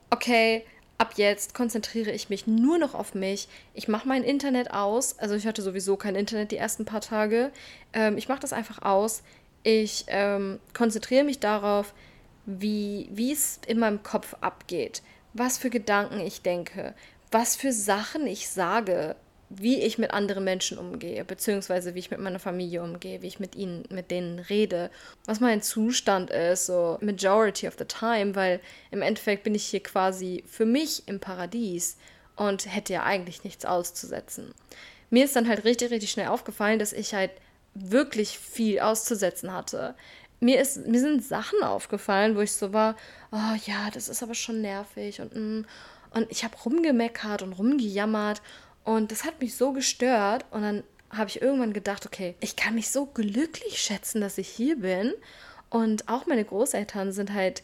okay, 0.09 0.65
ab 0.97 1.13
jetzt 1.15 1.53
konzentriere 1.53 2.12
ich 2.12 2.30
mich 2.30 2.47
nur 2.47 2.77
noch 2.77 2.94
auf 2.94 3.15
mich. 3.15 3.47
Ich 3.74 3.88
mache 3.88 4.07
mein 4.07 4.24
Internet 4.24 4.71
aus. 4.71 5.18
Also 5.19 5.36
ich 5.36 5.47
hatte 5.47 5.62
sowieso 5.62 5.97
kein 5.97 6.15
Internet 6.15 6.51
die 6.51 6.57
ersten 6.57 6.86
paar 6.86 7.01
Tage. 7.01 7.51
Ähm, 7.94 8.18
ich 8.18 8.27
mache 8.27 8.39
das 8.39 8.53
einfach 8.53 8.81
aus. 8.81 9.24
Ich 9.63 10.06
ähm, 10.07 10.59
konzentriere 10.74 11.24
mich 11.24 11.39
darauf, 11.39 11.94
wie 12.45 13.09
es 13.31 13.59
in 13.65 13.80
meinem 13.80 14.03
Kopf 14.03 14.36
abgeht, 14.41 15.01
was 15.33 15.57
für 15.57 15.71
Gedanken 15.71 16.19
ich 16.19 16.44
denke, 16.44 16.94
was 17.31 17.56
für 17.56 17.74
Sachen 17.74 18.27
ich 18.27 18.48
sage, 18.50 19.15
wie 19.50 19.81
ich 19.81 19.97
mit 19.97 20.12
anderen 20.12 20.44
Menschen 20.44 20.77
umgehe, 20.77 21.24
beziehungsweise 21.24 21.94
wie 21.94 22.00
ich 22.00 22.12
mit 22.12 22.19
meiner 22.19 22.39
Familie 22.39 22.81
umgehe, 22.81 23.21
wie 23.21 23.27
ich 23.27 23.39
mit 23.39 23.56
ihnen, 23.56 23.83
mit 23.89 24.09
denen 24.09 24.39
rede, 24.39 24.89
was 25.25 25.39
mein 25.39 25.62
Zustand 25.62 26.31
ist, 26.31 26.65
so 26.65 26.98
majority 27.01 27.67
of 27.67 27.75
the 27.77 27.86
time, 27.86 28.36
weil 28.36 28.60
im 28.91 29.01
Endeffekt 29.01 29.43
bin 29.43 29.55
ich 29.55 29.65
hier 29.65 29.84
quasi 29.84 30.43
für 30.48 30.65
mich 30.65 31.08
im 31.08 31.19
Paradies 31.19 31.98
und 32.36 32.74
hätte 32.74 32.93
ja 32.93 33.03
eigentlich 33.03 33.43
nichts 33.43 33.65
auszusetzen. 33.65 34.53
Mir 35.10 35.25
ist 35.25 35.36
dann 35.36 35.48
halt 35.48 35.63
richtig, 35.63 35.91
richtig 35.91 36.12
schnell 36.12 36.27
aufgefallen, 36.27 36.79
dass 36.79 36.91
ich 36.91 37.13
halt 37.13 37.31
wirklich 37.75 38.39
viel 38.39 38.79
auszusetzen 38.79 39.53
hatte. 39.53 39.96
Mir, 40.39 40.60
ist, 40.60 40.88
mir 40.88 41.00
sind 41.00 41.24
Sachen 41.24 41.62
aufgefallen, 41.63 42.36
wo 42.36 42.41
ich 42.41 42.51
so 42.51 42.74
war, 42.74 42.96
oh 43.31 43.55
ja, 43.65 43.89
das 43.93 44.10
ist 44.10 44.24
aber 44.24 44.34
schon 44.34 44.62
nervig 44.62 45.22
und, 45.22 45.36
mm, 45.36 45.65
und 46.12 46.31
ich 46.31 46.43
habe 46.43 46.55
rumgemeckert 46.58 47.41
und 47.41 47.53
rumgejammert 47.53 48.41
und 48.86 49.12
das 49.12 49.25
hat 49.25 49.42
mich 49.42 49.56
so 49.56 49.74
gestört. 49.74 50.46
Und 50.51 50.62
dann 50.62 50.84
habe 51.10 51.30
ich 51.30 51.42
irgendwann 51.42 51.74
gedacht, 51.74 52.06
okay, 52.06 52.36
ich 52.39 52.56
kann 52.56 52.75
mich 52.75 52.89
so 52.89 53.08
glücklich 53.08 53.82
schätzen, 53.82 54.22
dass 54.22 54.38
ich 54.38 54.48
hier 54.48 54.77
bin. 54.77 55.13
Und 55.70 56.08
auch 56.08 56.27
meine 56.27 56.46
Großeltern 56.46 57.12
sind 57.12 57.34
halt 57.34 57.63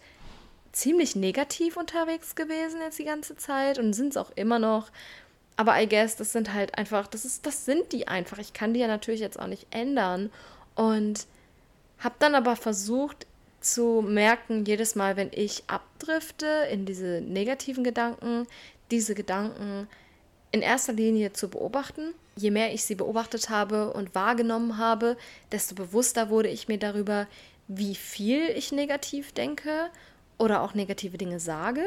ziemlich 0.74 1.16
negativ 1.16 1.78
unterwegs 1.78 2.36
gewesen 2.36 2.82
jetzt 2.82 2.98
die 2.98 3.06
ganze 3.06 3.38
Zeit 3.38 3.78
und 3.78 3.94
sind 3.94 4.10
es 4.10 4.18
auch 4.18 4.32
immer 4.36 4.58
noch. 4.58 4.90
Aber 5.58 5.80
I 5.80 5.88
guess, 5.88 6.16
das 6.16 6.32
sind 6.32 6.54
halt 6.54 6.78
einfach, 6.78 7.08
das 7.08 7.24
ist, 7.24 7.46
das 7.46 7.66
sind 7.66 7.92
die 7.92 8.08
einfach. 8.08 8.40
Ich 8.40 8.54
kann 8.54 8.74
die 8.74 8.80
ja 8.80 8.88
natürlich 8.88 9.22
jetzt 9.22 9.40
auch 9.40 9.48
nicht 9.48 9.68
ändern. 9.70 10.32
Und 10.76 11.28
habe 12.00 12.16
dann 12.18 12.34
aber 12.34 12.56
versucht 12.56 13.28
zu 13.60 14.02
merken, 14.02 14.66
jedes 14.66 14.96
Mal, 14.96 15.18
wenn 15.18 15.30
ich 15.34 15.64
abdrifte 15.68 16.48
in 16.72 16.88
diese 16.88 17.22
negativen 17.22 17.84
Gedanken, 17.84 18.48
diese 18.90 19.14
Gedanken 19.14 19.88
in 20.52 20.62
erster 20.62 20.94
Linie 20.94 21.34
zu 21.34 21.50
beobachten. 21.50 22.14
Je 22.36 22.52
mehr 22.52 22.74
ich 22.74 22.84
sie 22.84 22.96
beobachtet 22.96 23.50
habe 23.50 23.94
und 23.94 24.16
wahrgenommen 24.16 24.78
habe, 24.78 25.18
desto 25.52 25.76
bewusster 25.76 26.30
wurde 26.30 26.50
ich 26.50 26.68
mir 26.68 26.78
darüber, 26.78 27.28
wie 27.68 27.96
viel 27.96 28.50
ich 28.50 28.72
negativ 28.72 29.32
denke 29.32 29.90
oder 30.38 30.62
auch 30.62 30.74
negative 30.74 31.18
Dinge 31.18 31.40
sage. 31.40 31.84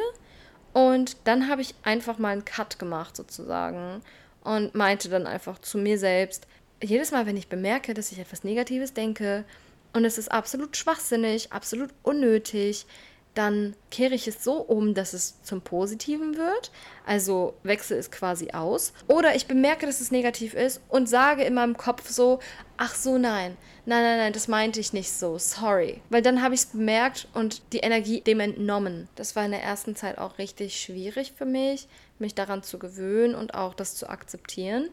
Und 0.73 1.17
dann 1.25 1.49
habe 1.49 1.63
ich 1.63 1.75
einfach 1.83 2.19
mal 2.19 2.31
einen 2.31 2.45
Cut 2.45 2.79
gemacht 2.79 3.17
sozusagen 3.17 4.01
und 4.43 4.75
meinte 4.75 5.09
dann 5.09 5.27
einfach 5.27 5.59
zu 5.59 5.79
mir 5.79 5.99
selbst, 5.99 6.47
jedes 6.83 7.13
Mal, 7.13 7.27
wenn 7.27 7.37
ich 7.37 7.49
bemerke, 7.49 7.95
dass 7.95 8.13
ich 8.13 8.19
etwas 8.19 8.45
Negatives 8.45 8.93
denke 8.93 9.45
und 9.93 10.05
es 10.05 10.19
ist 10.19 10.31
absolut 10.31 10.77
schwachsinnig, 10.77 11.53
absolut 11.53 11.91
unnötig, 12.03 12.87
dann 13.35 13.75
kehre 13.91 14.15
ich 14.15 14.29
es 14.29 14.43
so 14.45 14.55
um, 14.55 14.95
dass 14.95 15.13
es 15.13 15.43
zum 15.43 15.61
Positiven 15.61 16.37
wird, 16.37 16.71
also 17.05 17.55
wechsle 17.63 17.97
es 17.97 18.11
quasi 18.11 18.51
aus, 18.53 18.93
oder 19.09 19.35
ich 19.35 19.47
bemerke, 19.47 19.87
dass 19.87 20.01
es 20.01 20.11
negativ 20.11 20.55
ist 20.55 20.81
und 20.89 21.09
sage 21.09 21.43
in 21.43 21.55
meinem 21.55 21.77
Kopf 21.77 22.09
so, 22.09 22.39
ach 22.77 22.95
so 22.95 23.19
nein, 23.19 23.57
nein, 23.87 24.03
nein, 24.03 24.19
nein, 24.19 24.33
das 24.33 24.49
meinte 24.49 24.81
ich 24.81 24.93
nicht 24.93 25.13
so, 25.13 25.39
sorry. 25.39 26.01
Weil 26.11 26.23
dann 26.23 26.43
habe 26.43 26.55
ich 26.55 26.61
es 26.61 26.67
bemerkt 26.67 27.29
und 27.35 27.63
die 27.73 27.79
Energie 27.79 28.21
dem 28.21 28.41
entnommen. 28.41 29.09
Das 29.17 29.35
war 29.37 29.45
in 29.45 29.51
der 29.51 29.63
ersten 29.63 29.97
Zeit 29.97 30.19
auch 30.19 30.39
richtig 30.39 30.81
schwierig 30.81 31.33
für 31.37 31.47
mich, 31.47 31.89
mich 32.19 32.35
daran 32.35 32.63
zu 32.63 32.79
gewöhnen 32.79 33.35
und 33.35 33.55
auch 33.55 33.75
das 33.75 33.97
zu 33.97 34.09
akzeptieren. 34.09 34.91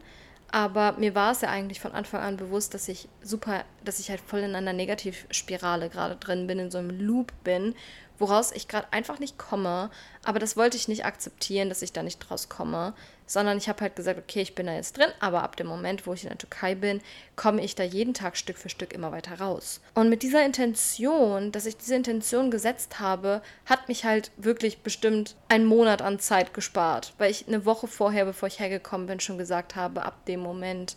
Aber 0.54 0.92
mir 0.98 1.14
war 1.14 1.32
es 1.32 1.40
ja 1.40 1.48
eigentlich 1.48 1.80
von 1.80 1.92
Anfang 1.92 2.20
an 2.20 2.36
bewusst, 2.36 2.74
dass 2.74 2.86
ich 2.86 3.08
super, 3.22 3.64
dass 3.84 3.98
ich 3.98 4.10
halt 4.10 4.20
voll 4.20 4.40
in 4.40 4.54
einer 4.54 4.74
Negativspirale 4.74 5.88
gerade 5.88 6.16
drin 6.16 6.46
bin, 6.46 6.58
in 6.58 6.70
so 6.70 6.76
einem 6.76 6.90
Loop 6.90 7.32
bin, 7.42 7.74
woraus 8.22 8.52
ich 8.52 8.68
gerade 8.68 8.86
einfach 8.92 9.18
nicht 9.18 9.36
komme. 9.36 9.90
Aber 10.24 10.38
das 10.38 10.56
wollte 10.56 10.76
ich 10.76 10.86
nicht 10.86 11.04
akzeptieren, 11.04 11.68
dass 11.68 11.82
ich 11.82 11.92
da 11.92 12.04
nicht 12.04 12.18
draus 12.20 12.48
komme, 12.48 12.94
sondern 13.26 13.58
ich 13.58 13.68
habe 13.68 13.80
halt 13.80 13.96
gesagt, 13.96 14.18
okay, 14.18 14.40
ich 14.40 14.54
bin 14.54 14.66
da 14.66 14.74
jetzt 14.74 14.96
drin, 14.96 15.10
aber 15.18 15.42
ab 15.42 15.56
dem 15.56 15.66
Moment, 15.66 16.06
wo 16.06 16.14
ich 16.14 16.22
in 16.22 16.28
der 16.28 16.38
Türkei 16.38 16.76
bin, 16.76 17.00
komme 17.34 17.64
ich 17.64 17.74
da 17.74 17.82
jeden 17.82 18.14
Tag 18.14 18.36
Stück 18.36 18.56
für 18.56 18.68
Stück 18.68 18.92
immer 18.92 19.10
weiter 19.10 19.40
raus. 19.40 19.80
Und 19.94 20.08
mit 20.08 20.22
dieser 20.22 20.44
Intention, 20.46 21.50
dass 21.50 21.66
ich 21.66 21.76
diese 21.76 21.96
Intention 21.96 22.52
gesetzt 22.52 23.00
habe, 23.00 23.42
hat 23.66 23.88
mich 23.88 24.04
halt 24.04 24.30
wirklich 24.36 24.82
bestimmt 24.82 25.34
einen 25.48 25.66
Monat 25.66 26.00
an 26.00 26.20
Zeit 26.20 26.54
gespart, 26.54 27.14
weil 27.18 27.32
ich 27.32 27.48
eine 27.48 27.64
Woche 27.66 27.88
vorher, 27.88 28.24
bevor 28.24 28.46
ich 28.46 28.60
hergekommen 28.60 29.08
bin, 29.08 29.18
schon 29.18 29.36
gesagt 29.36 29.74
habe, 29.74 30.04
ab 30.04 30.24
dem 30.26 30.40
Moment 30.40 30.96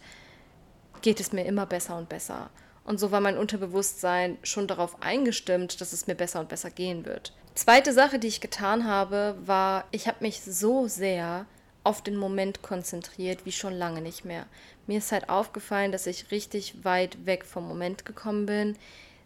geht 1.02 1.20
es 1.20 1.34
mir 1.34 1.46
immer 1.46 1.66
besser 1.66 1.98
und 1.98 2.08
besser. 2.08 2.52
Und 2.86 3.00
so 3.00 3.12
war 3.12 3.20
mein 3.20 3.38
Unterbewusstsein 3.38 4.38
schon 4.44 4.68
darauf 4.68 5.02
eingestimmt, 5.02 5.82
dass 5.82 5.92
es 5.92 6.08
mir 6.08 6.16
besser 6.16 6.40
und 6.40 6.50
besser 6.50 6.70
gehen 6.70 7.06
wird. 7.06 7.34
Zweite 7.56 7.94
Sache, 7.94 8.20
die 8.20 8.28
ich 8.28 8.42
getan 8.42 8.86
habe, 8.86 9.36
war, 9.44 9.86
ich 9.92 10.08
habe 10.08 10.18
mich 10.22 10.42
so 10.42 10.88
sehr 10.88 11.46
auf 11.84 12.02
den 12.02 12.16
Moment 12.16 12.62
konzentriert 12.62 13.46
wie 13.46 13.52
schon 13.52 13.74
lange 13.74 14.02
nicht 14.02 14.26
mehr. 14.26 14.46
Mir 14.88 15.00
ist 15.00 15.12
halt 15.12 15.30
aufgefallen, 15.30 15.92
dass 15.92 16.08
ich 16.08 16.32
richtig 16.32 16.84
weit 16.84 17.26
weg 17.26 17.46
vom 17.46 17.68
Moment 17.68 18.06
gekommen 18.06 18.46
bin, 18.46 18.76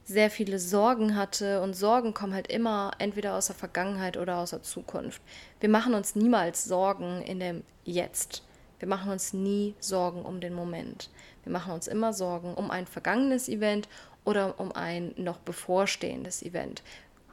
sehr 0.06 0.32
viele 0.32 0.58
Sorgen 0.58 1.16
hatte 1.16 1.62
und 1.62 1.75
Sorgen 1.75 2.13
kommen 2.13 2.34
halt 2.34 2.48
immer 2.48 2.92
entweder 2.98 3.36
aus 3.36 3.48
der 3.48 3.56
Vergangenheit 3.56 4.18
oder 4.18 4.38
aus 4.38 4.50
der 4.50 4.63
Zukunft. 4.63 5.22
Wir 5.60 5.70
machen 5.70 5.94
uns 5.94 6.16
niemals 6.16 6.66
Sorgen 6.66 7.22
in 7.22 7.39
dem 7.39 7.63
Jetzt. 7.86 8.44
Wir 8.80 8.88
machen 8.88 9.12
uns 9.12 9.34
nie 9.34 9.75
Sorgen 9.80 10.24
um 10.24 10.42
den 10.42 10.54
Moment. 10.54 11.10
Wir 11.50 11.53
machen 11.53 11.74
uns 11.74 11.88
immer 11.88 12.13
Sorgen 12.13 12.53
um 12.53 12.70
ein 12.70 12.86
vergangenes 12.86 13.50
Event 13.50 13.89
oder 14.24 14.60
um 14.60 14.72
ein 14.72 15.15
noch 15.18 15.39
bevorstehendes 15.39 16.44
Event. 16.44 16.84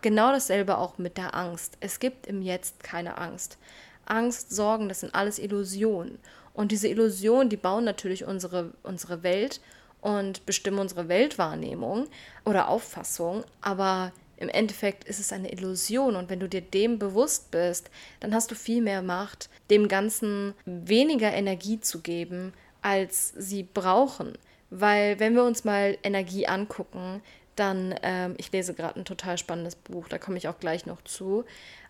Genau 0.00 0.32
dasselbe 0.32 0.78
auch 0.78 0.96
mit 0.96 1.18
der 1.18 1.34
Angst. 1.34 1.76
Es 1.80 2.00
gibt 2.00 2.26
im 2.26 2.40
Jetzt 2.40 2.82
keine 2.82 3.18
Angst. 3.18 3.58
Angst, 4.06 4.52
Sorgen, 4.52 4.88
das 4.88 5.00
sind 5.00 5.14
alles 5.14 5.38
Illusionen. 5.38 6.18
Und 6.54 6.72
diese 6.72 6.88
Illusionen, 6.88 7.50
die 7.50 7.58
bauen 7.58 7.84
natürlich 7.84 8.24
unsere, 8.24 8.72
unsere 8.82 9.22
Welt 9.22 9.60
und 10.00 10.46
bestimmen 10.46 10.78
unsere 10.78 11.08
Weltwahrnehmung 11.08 12.06
oder 12.46 12.68
Auffassung, 12.68 13.44
aber 13.60 14.12
im 14.38 14.48
Endeffekt 14.48 15.04
ist 15.04 15.20
es 15.20 15.30
eine 15.30 15.52
Illusion 15.52 16.16
und 16.16 16.30
wenn 16.30 16.40
du 16.40 16.48
dir 16.48 16.62
dem 16.62 16.98
bewusst 16.98 17.50
bist, 17.50 17.90
dann 18.20 18.34
hast 18.34 18.50
du 18.50 18.54
viel 18.54 18.80
mehr 18.80 19.02
Macht, 19.02 19.50
dem 19.68 19.88
Ganzen 19.88 20.54
weniger 20.64 21.32
Energie 21.32 21.80
zu 21.80 22.00
geben, 22.00 22.54
als 22.86 23.32
sie 23.36 23.64
brauchen. 23.64 24.38
Weil 24.70 25.18
wenn 25.18 25.34
wir 25.34 25.42
uns 25.42 25.64
mal 25.64 25.98
Energie 26.04 26.46
angucken, 26.46 27.20
dann, 27.56 27.96
ähm, 28.02 28.34
ich 28.36 28.52
lese 28.52 28.74
gerade 28.74 29.00
ein 29.00 29.04
total 29.04 29.38
spannendes 29.38 29.74
Buch, 29.74 30.06
da 30.06 30.18
komme 30.18 30.38
ich 30.38 30.46
auch 30.46 30.60
gleich 30.60 30.86
noch 30.86 31.02
zu, 31.02 31.44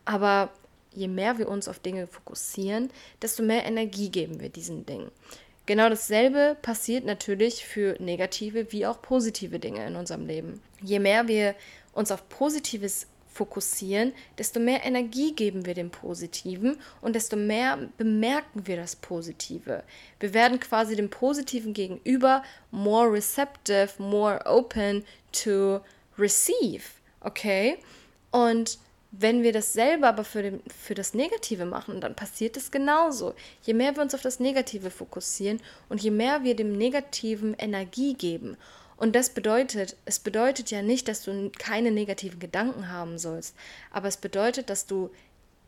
aber 0.06 0.50
je 0.94 1.08
mehr 1.08 1.36
wir 1.36 1.48
uns 1.50 1.68
auf 1.68 1.80
Dinge 1.80 2.06
fokussieren, 2.06 2.90
desto 3.20 3.42
mehr 3.42 3.66
Energie 3.66 4.08
geben 4.08 4.40
wir 4.40 4.48
diesen 4.48 4.86
Dingen. 4.86 5.10
Genau 5.66 5.90
dasselbe 5.90 6.56
passiert 6.62 7.04
natürlich 7.04 7.66
für 7.66 7.96
negative 7.98 8.72
wie 8.72 8.86
auch 8.86 9.02
positive 9.02 9.58
Dinge 9.58 9.86
in 9.86 9.96
unserem 9.96 10.26
Leben. 10.26 10.62
Je 10.80 10.98
mehr 10.98 11.28
wir 11.28 11.54
uns 11.92 12.10
auf 12.10 12.26
Positives 12.30 13.06
fokussieren, 13.36 14.12
desto 14.38 14.58
mehr 14.58 14.84
Energie 14.84 15.34
geben 15.34 15.66
wir 15.66 15.74
dem 15.74 15.90
Positiven 15.90 16.78
und 17.02 17.14
desto 17.14 17.36
mehr 17.36 17.78
bemerken 17.96 18.66
wir 18.66 18.76
das 18.76 18.96
Positive. 18.96 19.84
Wir 20.18 20.34
werden 20.34 20.58
quasi 20.58 20.96
dem 20.96 21.10
Positiven 21.10 21.74
gegenüber 21.74 22.42
more 22.70 23.12
receptive, 23.12 23.90
more 23.98 24.40
open 24.46 25.04
to 25.32 25.80
receive. 26.18 26.82
Okay? 27.20 27.78
Und 28.30 28.78
wenn 29.12 29.42
wir 29.42 29.52
dasselbe 29.52 30.06
aber 30.06 30.24
für, 30.24 30.42
den, 30.42 30.62
für 30.66 30.94
das 30.94 31.14
Negative 31.14 31.64
machen, 31.64 32.00
dann 32.00 32.14
passiert 32.14 32.56
es 32.56 32.70
genauso. 32.70 33.34
Je 33.62 33.74
mehr 33.74 33.94
wir 33.96 34.02
uns 34.02 34.14
auf 34.14 34.22
das 34.22 34.40
Negative 34.40 34.90
fokussieren 34.90 35.60
und 35.88 36.02
je 36.02 36.10
mehr 36.10 36.42
wir 36.42 36.56
dem 36.56 36.76
Negativen 36.76 37.54
Energie 37.54 38.14
geben. 38.14 38.56
Und 38.96 39.14
das 39.14 39.30
bedeutet, 39.30 39.96
es 40.04 40.18
bedeutet 40.18 40.70
ja 40.70 40.82
nicht, 40.82 41.08
dass 41.08 41.22
du 41.22 41.50
keine 41.58 41.90
negativen 41.90 42.38
Gedanken 42.38 42.90
haben 42.90 43.18
sollst, 43.18 43.54
aber 43.90 44.08
es 44.08 44.16
bedeutet, 44.16 44.70
dass 44.70 44.86
du, 44.86 45.10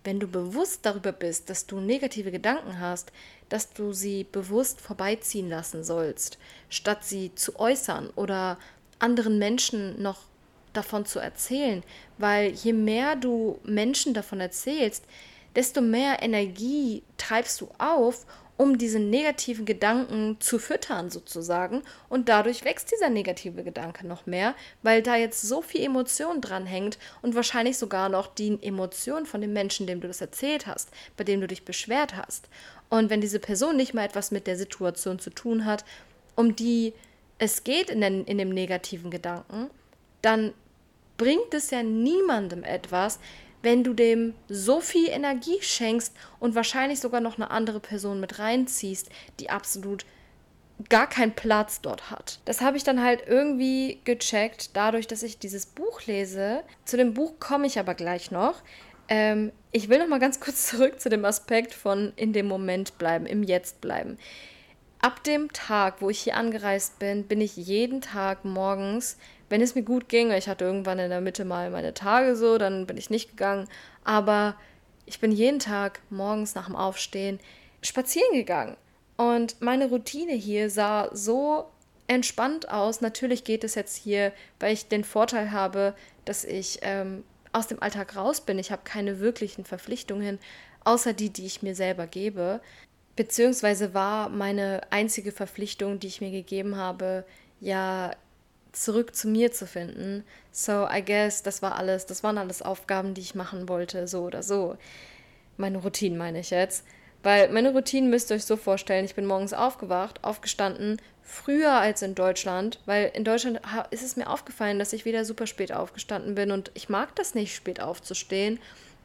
wenn 0.05 0.19
du 0.19 0.27
bewusst 0.27 0.81
darüber 0.83 1.13
bist, 1.13 1.51
dass 1.51 1.67
du 1.67 1.81
negative 1.81 2.31
Gedanken 2.31 2.81
hast, 2.81 3.13
dass 3.49 3.73
du 3.73 3.93
sie 3.93 4.25
bewusst 4.25 4.81
vorbeiziehen 4.81 5.51
lassen 5.51 5.85
sollst, 5.85 6.39
statt 6.71 7.05
sie 7.05 7.35
zu 7.35 7.59
äußern 7.59 8.11
oder 8.17 8.59
anderen 8.99 9.39
Menschen 9.39 10.01
noch 10.01 10.21
davon 10.73 11.05
zu 11.05 11.19
erzählen, 11.19 11.83
weil 12.19 12.53
je 12.53 12.73
mehr 12.73 13.17
du 13.17 13.59
Menschen 13.65 14.15
davon 14.15 14.41
erzählst, 14.41 15.05
desto 15.55 15.81
mehr 15.81 16.23
Energie 16.23 17.03
treibst 17.17 17.61
du 17.61 17.69
auf, 17.79 18.27
um 18.59 18.77
diese 18.77 18.99
negativen 18.99 19.65
Gedanken 19.65 20.37
zu 20.41 20.59
füttern 20.59 21.11
sozusagen 21.11 21.83
und 22.09 22.29
dadurch 22.29 22.65
wächst 22.65 22.91
dieser 22.93 23.09
negative 23.09 23.63
Gedanke 23.63 24.07
noch 24.07 24.27
mehr, 24.27 24.55
weil 24.83 25.01
da 25.01 25.17
jetzt 25.17 25.41
so 25.43 25.63
viel 25.63 25.83
Emotion 25.83 26.41
dran 26.41 26.67
hängt 26.67 26.99
und 27.23 27.37
wahrscheinlich 27.37 27.79
sogar 27.79 28.09
noch 28.09 28.27
die 28.27 28.59
Emotion 28.61 29.27
von 29.27 29.41
dem 29.41 29.53
Menschen, 29.53 29.87
dem 29.87 30.01
du 30.01 30.09
das 30.09 30.21
erzählt 30.21 30.67
hast, 30.67 30.91
bei 31.17 31.23
dem 31.23 31.41
du 31.41 31.47
dich 31.47 31.65
beschwert 31.65 32.17
hast. 32.17 32.49
Und 32.91 33.11
wenn 33.11 33.21
diese 33.21 33.39
Person 33.39 33.77
nicht 33.77 33.95
mal 33.95 34.05
etwas 34.05 34.33
mit 34.33 34.49
der 34.49 34.57
Situation 34.57 35.21
zu 35.21 35.31
tun 35.31 35.65
hat, 35.65 35.85
um 36.35 36.57
die 36.57 36.93
es 37.39 37.63
geht 37.63 37.91
in, 37.91 38.01
den, 38.01 38.25
in 38.25 38.39
dem 38.39 38.49
negativen 38.49 39.13
Gedanken, 39.13 39.71
dann 40.21 40.53
bringt 41.17 41.55
es 41.55 41.71
ja 41.71 41.85
niemandem 41.85 42.65
etwas, 42.65 43.21
wenn 43.63 43.85
du 43.85 43.93
dem 43.95 44.35
so 44.49 44.81
viel 44.81 45.09
Energie 45.09 45.59
schenkst 45.61 46.15
und 46.39 46.55
wahrscheinlich 46.55 47.01
sogar 47.01 47.21
noch 47.21 47.37
eine 47.37 47.51
andere 47.51 47.81
Person 47.81 48.21
mit 48.21 48.39
reinziehst, 48.39 49.11
die 49.41 49.51
absolut 49.51 50.05
gar 50.89 51.09
keinen 51.09 51.33
Platz 51.33 51.81
dort 51.81 52.11
hat. 52.11 52.39
Das 52.45 52.61
habe 52.61 52.77
ich 52.77 52.85
dann 52.85 53.03
halt 53.03 53.25
irgendwie 53.27 54.01
gecheckt, 54.05 54.77
dadurch, 54.77 55.09
dass 55.09 55.25
ich 55.25 55.39
dieses 55.39 55.67
Buch 55.67 56.03
lese. 56.07 56.63
Zu 56.85 56.97
dem 56.97 57.15
Buch 57.15 57.41
komme 57.41 57.67
ich 57.67 57.79
aber 57.79 57.95
gleich 57.95 58.31
noch. 58.31 58.63
Ähm, 59.09 59.53
ich 59.73 59.89
will 59.89 59.99
noch 59.99 60.07
mal 60.07 60.21
ganz 60.21 60.39
kurz 60.39 60.67
zurück 60.69 61.01
zu 61.01 61.09
dem 61.09 61.25
Aspekt 61.25 61.75
von 61.75 62.13
in 62.17 62.33
dem 62.33 62.47
Moment 62.47 62.97
bleiben, 62.99 63.27
im 63.27 63.43
Jetzt 63.43 63.81
bleiben. 63.81 64.19
Ab 65.01 65.23
dem 65.25 65.53
Tag, 65.53 66.01
wo 66.01 66.11
ich 66.11 66.21
hier 66.21 66.37
angereist 66.37 66.99
bin, 66.99 67.25
bin 67.25 67.41
ich 67.41 67.57
jeden 67.57 68.01
Tag 68.01 68.45
morgens 68.45 69.17
wenn 69.49 69.61
es 69.61 69.75
mir 69.75 69.83
gut 69.83 70.09
ging, 70.09 70.31
ich 70.33 70.49
hatte 70.49 70.65
irgendwann 70.65 70.99
in 70.99 71.11
der 71.11 71.21
Mitte 71.21 71.45
mal 71.45 71.71
meine 71.71 71.95
Tage 71.95 72.37
so, 72.37 72.59
dann 72.59 72.87
bin 72.87 72.97
ich 72.97 73.11
nicht 73.11 73.31
gegangen, 73.31 73.69
aber 74.05 74.57
ich 75.07 75.21
bin 75.21 75.33
jeden 75.33 75.59
Tag 75.59 76.01
morgens 76.11 76.55
nach 76.55 76.67
dem 76.67 76.77
Aufstehen 76.77 77.41
spazieren 77.83 78.33
gegangen. 78.33 78.77
Und 79.17 79.61
meine 79.61 79.89
Routine 79.89 80.33
hier 80.33 80.71
sah 80.71 81.09
so 81.13 81.67
entspannt 82.07 82.71
aus. 82.71 83.01
Natürlich 83.01 83.45
geht 83.45 83.65
es 83.65 83.75
jetzt 83.75 83.97
hier, 83.97 84.33
weil 84.61 84.73
ich 84.73 84.89
den 84.89 85.05
Vorteil 85.05 85.51
habe, 85.51 85.95
dass 86.25 86.45
ich 86.45 86.79
ähm, 86.83 87.25
aus 87.53 87.67
dem 87.67 87.83
Alltag 87.83 88.17
raus 88.17 88.41
bin. 88.41 88.59
Ich 88.59 88.71
habe 88.71 88.83
keine 88.85 89.21
wirklichen 89.21 89.65
Verpflichtungen, 89.65 90.39
außer 90.85 91.13
die, 91.13 91.31
die 91.31 91.47
ich 91.47 91.63
mir 91.63 91.75
selber 91.75 92.07
gebe. 92.07 92.61
Beziehungsweise 93.17 93.95
war 93.95 94.29
meine 94.29 94.83
einzige 94.91 95.33
Verpflichtung, 95.33 95.99
die 95.99 96.07
ich 96.07 96.21
mir 96.21 96.31
gegeben 96.31 96.77
habe, 96.77 97.25
ja 97.61 98.13
zurück 98.73 99.15
zu 99.15 99.29
mir 99.29 99.53
zu 99.53 99.67
finden. 99.67 100.25
So, 100.53 100.89
I 100.89 101.05
guess, 101.05 101.43
das 101.43 101.63
war 101.63 101.77
alles, 101.77 102.07
das 102.07 102.23
waren 102.23 102.39
alles 102.39 102.63
Aufgaben, 102.63 103.15
die 103.15 103.21
ich 103.21 103.35
machen 103.35 103.69
wollte, 103.69 104.09
so 104.09 104.23
oder 104.23 104.43
so. 104.43 104.77
Meine 105.57 105.79
Routinen 105.79 106.19
meine 106.19 106.41
ich 106.41 106.51
jetzt. 106.51 106.85
Weil 107.23 107.51
meine 107.51 107.73
Routinen 107.73 108.11
müsst 108.11 108.31
ihr 108.31 108.37
euch 108.37 108.45
so 108.45 108.57
vorstellen, 108.57 109.05
ich 109.05 109.17
bin 109.17 109.27
morgens 109.27 109.53
aufgewacht, 109.53 110.23
aufgestanden, 110.23 111.01
früher 111.23 111.73
als 111.73 112.03
in 112.03 112.15
Deutschland, 112.15 112.81
weil 112.87 113.11
in 113.15 113.25
Deutschland 113.25 113.61
ist 113.91 114.05
es 114.05 114.17
mir 114.17 114.31
aufgefallen, 114.31 114.79
dass 114.79 114.93
ich 114.93 115.05
wieder 115.05 115.25
super 115.25 115.47
spät 115.47 115.73
aufgestanden 115.73 116.35
bin 116.37 116.53
und 116.53 116.71
ich 116.75 116.89
mag 116.89 117.15
das 117.17 117.35
nicht, 117.35 117.55
spät 117.55 117.81
aufzustehen 117.81 118.61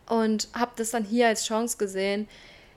und 0.07 0.47
habe 0.53 0.71
das 0.75 0.91
dann 0.91 1.03
hier 1.03 1.27
als 1.27 1.45
Chance 1.45 1.77
gesehen, 1.77 2.27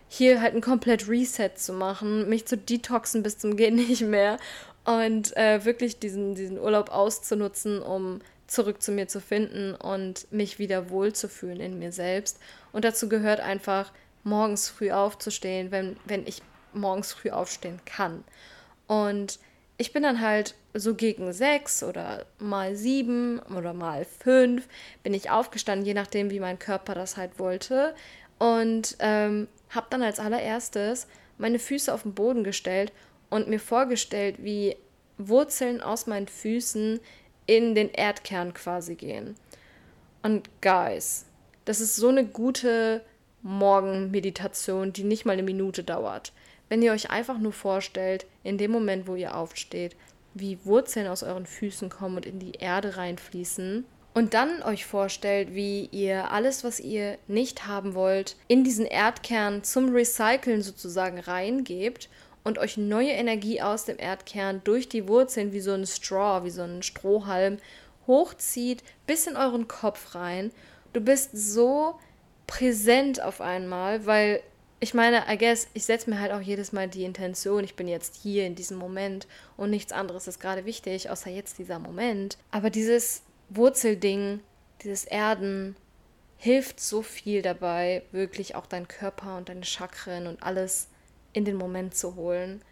hier 0.08 0.40
halt 0.40 0.54
ein 0.54 0.60
komplett 0.60 1.08
Reset 1.08 1.50
zu 1.56 1.72
machen, 1.72 2.28
mich 2.28 2.46
zu 2.46 2.56
detoxen 2.56 3.22
bis 3.22 3.38
zum 3.38 3.56
Gehen 3.56 3.74
nicht 3.88 4.02
mehr 4.02 4.38
und 4.86 5.36
äh, 5.36 5.64
wirklich 5.64 5.98
diesen, 5.98 6.34
diesen 6.34 6.58
Urlaub 6.58 6.90
auszunutzen, 6.90 7.82
um 7.82 8.20
zurück 8.46 8.80
zu 8.80 8.92
mir 8.92 9.08
zu 9.08 9.20
finden 9.20 9.74
und 9.74 10.30
mich 10.32 10.60
wieder 10.60 10.90
wohlzufühlen 10.90 11.60
in 11.60 11.78
mir 11.78 11.90
selbst. 11.90 12.38
Und 12.72 12.84
dazu 12.84 13.08
gehört 13.08 13.40
einfach, 13.40 13.92
morgens 14.22 14.68
früh 14.68 14.90
aufzustehen, 14.90 15.70
wenn, 15.70 15.96
wenn 16.04 16.26
ich 16.26 16.42
morgens 16.72 17.12
früh 17.12 17.30
aufstehen 17.30 17.80
kann. 17.84 18.24
Und 18.86 19.38
ich 19.76 19.92
bin 19.92 20.02
dann 20.02 20.20
halt 20.20 20.54
so 20.74 20.94
gegen 20.94 21.32
sechs 21.32 21.82
oder 21.82 22.24
mal 22.38 22.76
sieben 22.76 23.40
oder 23.56 23.72
mal 23.72 24.04
fünf 24.04 24.68
bin 25.02 25.14
ich 25.14 25.30
aufgestanden, 25.30 25.86
je 25.86 25.94
nachdem, 25.94 26.30
wie 26.30 26.40
mein 26.40 26.58
Körper 26.58 26.94
das 26.94 27.16
halt 27.16 27.38
wollte. 27.38 27.94
Und 28.38 28.96
ähm, 29.00 29.48
habe 29.70 29.86
dann 29.90 30.02
als 30.02 30.20
allererstes 30.20 31.06
meine 31.38 31.58
Füße 31.58 31.92
auf 31.92 32.02
den 32.02 32.14
Boden 32.14 32.44
gestellt 32.44 32.92
und 33.30 33.48
mir 33.48 33.60
vorgestellt, 33.60 34.36
wie 34.40 34.76
Wurzeln 35.18 35.80
aus 35.80 36.06
meinen 36.06 36.28
Füßen 36.28 37.00
in 37.46 37.74
den 37.74 37.90
Erdkern 37.90 38.54
quasi 38.54 38.94
gehen. 38.94 39.36
Und 40.22 40.50
guys, 40.60 41.26
das 41.64 41.80
ist 41.80 41.96
so 41.96 42.08
eine 42.08 42.26
gute 42.26 43.02
Morgenmeditation, 43.42 44.92
die 44.92 45.04
nicht 45.04 45.24
mal 45.24 45.32
eine 45.32 45.42
Minute 45.42 45.84
dauert. 45.84 46.32
Wenn 46.68 46.82
ihr 46.82 46.92
euch 46.92 47.10
einfach 47.10 47.38
nur 47.38 47.52
vorstellt, 47.52 48.26
in 48.42 48.58
dem 48.58 48.72
Moment, 48.72 49.06
wo 49.06 49.14
ihr 49.14 49.36
aufsteht, 49.36 49.96
wie 50.34 50.58
Wurzeln 50.64 51.06
aus 51.06 51.22
euren 51.22 51.46
Füßen 51.46 51.88
kommen 51.88 52.16
und 52.16 52.26
in 52.26 52.40
die 52.40 52.52
Erde 52.52 52.96
reinfließen 52.96 53.84
und 54.14 54.34
dann 54.34 54.62
euch 54.62 54.84
vorstellt, 54.84 55.54
wie 55.54 55.88
ihr 55.92 56.30
alles, 56.30 56.64
was 56.64 56.80
ihr 56.80 57.18
nicht 57.28 57.66
haben 57.66 57.94
wollt, 57.94 58.36
in 58.48 58.64
diesen 58.64 58.86
Erdkern 58.86 59.62
zum 59.62 59.94
Recyceln 59.94 60.62
sozusagen 60.62 61.20
reingebt 61.20 62.08
und 62.46 62.58
euch 62.58 62.76
neue 62.76 63.10
Energie 63.10 63.60
aus 63.60 63.86
dem 63.86 63.98
Erdkern 63.98 64.60
durch 64.62 64.88
die 64.88 65.08
Wurzeln 65.08 65.52
wie 65.52 65.58
so 65.58 65.72
ein 65.72 65.84
Straw, 65.84 66.44
wie 66.44 66.50
so 66.50 66.62
ein 66.62 66.84
Strohhalm 66.84 67.58
hochzieht 68.06 68.84
bis 69.04 69.26
in 69.26 69.36
euren 69.36 69.66
Kopf 69.66 70.14
rein. 70.14 70.52
Du 70.92 71.00
bist 71.00 71.30
so 71.36 71.98
präsent 72.46 73.20
auf 73.20 73.40
einmal, 73.40 74.06
weil 74.06 74.40
ich 74.78 74.94
meine, 74.94 75.24
I 75.28 75.36
guess, 75.36 75.66
ich 75.74 75.86
setze 75.86 76.08
mir 76.08 76.20
halt 76.20 76.30
auch 76.30 76.40
jedes 76.40 76.70
Mal 76.70 76.86
die 76.86 77.02
Intention, 77.02 77.64
ich 77.64 77.74
bin 77.74 77.88
jetzt 77.88 78.14
hier 78.14 78.46
in 78.46 78.54
diesem 78.54 78.78
Moment 78.78 79.26
und 79.56 79.70
nichts 79.70 79.90
anderes 79.90 80.28
ist 80.28 80.38
gerade 80.38 80.64
wichtig, 80.64 81.10
außer 81.10 81.30
jetzt 81.30 81.58
dieser 81.58 81.80
Moment. 81.80 82.38
Aber 82.52 82.70
dieses 82.70 83.22
Wurzelding, 83.48 84.38
dieses 84.84 85.04
Erden, 85.04 85.74
hilft 86.36 86.78
so 86.78 87.02
viel 87.02 87.42
dabei, 87.42 88.04
wirklich 88.12 88.54
auch 88.54 88.66
deinen 88.66 88.86
Körper 88.86 89.36
und 89.36 89.48
deine 89.48 89.64
Chakren 89.64 90.28
und 90.28 90.44
alles 90.44 90.86
in 91.36 91.44
den 91.44 91.56
Moment 91.56 91.94
zu 91.94 92.16
holen 92.16 92.62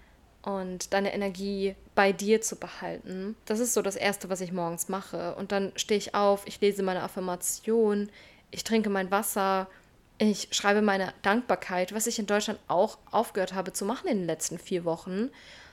und 0.43 0.95
deine 0.95 1.13
Energie 1.13 1.77
bei 1.95 2.13
dir 2.13 2.41
zu 2.41 2.57
behalten. 2.57 3.37
Das 3.45 3.61
ist 3.61 3.75
so 3.75 3.83
das 3.83 3.95
Erste, 3.95 4.31
was 4.31 4.41
ich 4.41 4.53
morgens 4.53 4.89
mache. 4.89 5.35
Und 5.35 5.53
dann 5.53 5.73
stehe 5.77 5.99
ich 5.99 6.15
auf, 6.15 6.47
ich 6.47 6.61
lese 6.63 6.83
meine 6.83 7.03
Affirmation, 7.03 8.09
ich 8.51 8.65
trinke 8.65 8.89
mein 8.89 9.11
Wasser, 9.11 9.69
ich 10.17 10.49
schreibe 10.51 10.81
meine 10.81 11.13
Dankbarkeit, 11.21 11.93
was 11.93 12.07
ich 12.07 12.19
in 12.19 12.27
Deutschland 12.27 12.59
auch 12.67 12.97
aufgehört 13.11 13.53
habe 13.53 13.75
zu 13.75 13.85
machen 13.85 14.09
in 14.09 14.19
den 14.19 14.27
letzten 14.27 14.59
vier 14.59 14.87
Wochen. 14.87 15.31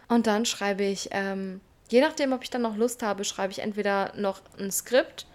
Und 0.10 0.27
dann 0.27 0.45
schreibe 0.45 0.83
ich, 0.83 1.07
ähm, 1.12 1.62
je 1.88 2.01
nachdem, 2.01 2.33
ob 2.33 2.43
ich 2.43 2.50
dann 2.50 2.63
noch 2.63 2.75
Lust 2.75 3.03
habe, 3.03 3.24
schreibe 3.24 3.53
ich 3.53 3.60
entweder 3.60 4.12
noch 4.17 4.41
ein 4.60 4.69
Skript, 4.69 5.27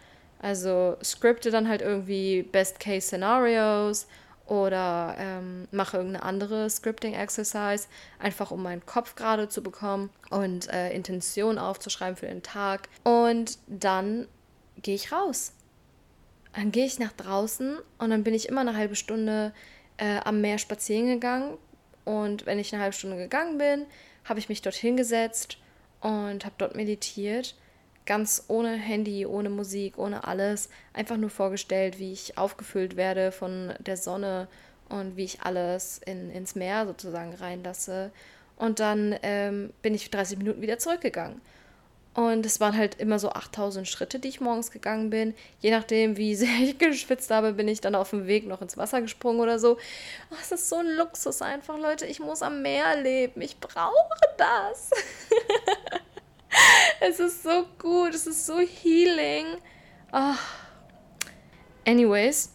also 0.43 0.99
skripte 1.03 1.51
dann 1.51 1.71
halt 1.71 1.81
irgendwie 1.81 2.43
Best-Case-Scenarios 2.43 4.07
oder 4.47 5.17
ähm, 5.19 5.67
mache 5.73 5.97
irgendeine 5.97 6.25
andere 6.25 6.71
Scripting-Exercise, 6.71 7.89
einfach 8.19 8.51
um 8.51 8.63
meinen 8.63 8.87
Kopf 8.87 9.17
gerade 9.17 9.49
zu 9.49 9.63
bekommen 9.63 10.11
und 10.31 10.69
äh, 10.69 10.93
Intention 10.93 11.59
aufzuschreiben 11.59 12.17
für 12.17 12.27
den 12.27 12.43
Tag. 12.43 12.89
Und 13.03 13.59
dann 13.67 14.29
gehe 14.83 14.95
ich 14.95 15.13
raus. 15.13 15.53
Dann 16.55 16.73
gehe 16.73 16.87
ich 16.87 16.99
nach 16.99 17.13
draußen 17.13 17.79
und 17.99 18.11
dann 18.11 18.25
bin 18.25 18.35
ich 18.35 18.49
immer 18.49 18.63
eine 18.63 18.77
halbe 18.77 18.97
Stunde 18.97 19.53
äh, 19.99 20.21
am 20.25 20.41
Meer 20.41 20.59
spazieren 20.59 21.09
gegangen. 21.09 21.59
Und 22.05 22.47
wenn 22.47 22.59
ich 22.59 22.73
eine 22.73 22.83
halbe 22.83 22.97
Stunde 22.97 23.17
gegangen 23.17 23.59
bin, 23.59 23.85
habe 24.25 24.39
ich 24.39 24.49
mich 24.49 24.63
dort 24.63 24.77
hingesetzt 24.77 25.59
und 26.01 26.45
habe 26.45 26.55
dort 26.57 26.77
meditiert 26.77 27.57
ganz 28.07 28.45
ohne 28.49 28.73
Handy, 28.73 29.27
ohne 29.27 29.51
Musik, 29.51 29.99
ohne 29.99 30.25
alles, 30.25 30.69
einfach 30.93 31.17
nur 31.17 31.31
vorgestellt, 31.31 31.99
wie 31.99 32.13
ich 32.13 32.39
aufgefüllt 32.39 32.97
werde 32.97 33.33
von 33.33 33.75
der 33.81 33.97
Sonne 33.97 34.49
und 34.89 35.17
wie 35.17 35.25
ich 35.25 35.43
alles 35.43 36.01
in, 36.07 36.31
ins 36.31 36.55
Meer 36.55 36.87
sozusagen 36.87 37.35
reinlasse. 37.35 38.13
Und 38.57 38.81
dann 38.81 39.15
ähm, 39.23 39.73
bin 39.83 39.95
ich 39.95 40.11
30 40.11 40.39
Minuten 40.39 40.63
wieder 40.63 40.79
zurückgegangen. 40.79 41.41
Und 42.17 42.47
es 42.47 42.61
waren 42.61 42.75
halt 42.75 42.99
immer 42.99 43.19
so 43.19 43.29
8000 43.29 43.87
Schritte, 43.87 44.19
die 44.19 44.29
ich 44.29 44.41
morgens 44.41 44.71
gegangen 44.71 45.11
bin. 45.11 45.35
Je 45.61 45.71
nachdem, 45.71 46.17
wie 46.17 46.35
sehr 46.37 46.49
ich 46.63 46.79
geschwitzt 46.79 47.31
habe, 47.31 47.53
bin 47.53 47.69
ich 47.69 47.83
dann 47.83 47.95
auf 47.95 48.11
dem 48.11 48.27
Weg 48.27 48.47
noch 48.47 48.63
ins 48.63 48.79
Wasser 48.79 49.03
gesprungen 49.03 49.41
oder 49.41 49.59
so. 49.59 49.77
Oh, 50.31 50.37
es 50.41 50.51
ist 50.51 50.71
so 50.71 50.77
ein 50.77 50.97
Luxus 50.97 51.43
einfach, 51.43 51.79
Leute. 51.79 52.07
Ich 52.07 52.19
muss 52.19 52.41
am 52.41 52.63
Meer 52.63 53.03
leben. 53.03 53.43
Ich 53.43 53.61
brauche 53.61 54.19
das. 54.39 54.91
es 57.09 57.21
ist 57.21 57.43
so 57.43 57.67
gut, 57.79 58.15
es 58.15 58.27
ist 58.27 58.47
so 58.47 58.59
healing. 58.59 59.47
Oh. 60.13 60.35
Anyways, 61.87 62.53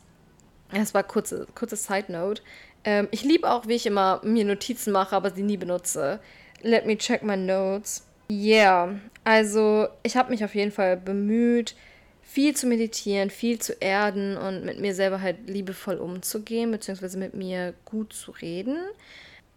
das 0.73 0.93
war 0.93 1.03
kurze, 1.03 1.47
kurze 1.55 1.75
Side 1.75 2.11
Note. 2.11 2.41
Ähm, 2.83 3.07
ich 3.11 3.23
liebe 3.23 3.49
auch, 3.49 3.67
wie 3.67 3.75
ich 3.75 3.85
immer 3.85 4.19
mir 4.23 4.43
Notizen 4.43 4.91
mache, 4.91 5.15
aber 5.15 5.31
sie 5.31 5.43
nie 5.43 5.57
benutze. 5.57 6.19
Let 6.61 6.85
me 6.85 6.97
check 6.97 7.23
my 7.23 7.37
notes. 7.37 8.05
Yeah, 8.29 8.95
also 9.23 9.87
ich 10.03 10.15
habe 10.15 10.29
mich 10.29 10.43
auf 10.43 10.55
jeden 10.55 10.71
Fall 10.71 10.97
bemüht, 10.97 11.75
viel 12.21 12.55
zu 12.55 12.65
meditieren, 12.65 13.29
viel 13.29 13.59
zu 13.59 13.73
erden 13.73 14.37
und 14.37 14.63
mit 14.63 14.79
mir 14.79 14.95
selber 14.95 15.21
halt 15.21 15.49
liebevoll 15.49 15.95
umzugehen, 15.95 16.71
beziehungsweise 16.71 17.17
mit 17.17 17.33
mir 17.33 17.73
gut 17.83 18.13
zu 18.13 18.31
reden. 18.31 18.77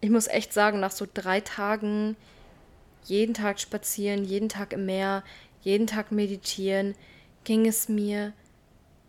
Ich 0.01 0.09
muss 0.09 0.27
echt 0.27 0.53
sagen, 0.53 0.79
nach 0.79 0.91
so 0.91 1.07
drei 1.11 1.39
Tagen 1.39 2.17
jeden 3.05 3.33
Tag 3.33 3.59
spazieren, 3.59 4.25
jeden 4.25 4.49
Tag 4.49 4.73
im 4.73 4.85
Meer, 4.85 5.23
jeden 5.61 5.87
Tag 5.87 6.11
meditieren, 6.11 6.95
ging 7.43 7.65
es 7.65 7.89
mir 7.89 8.33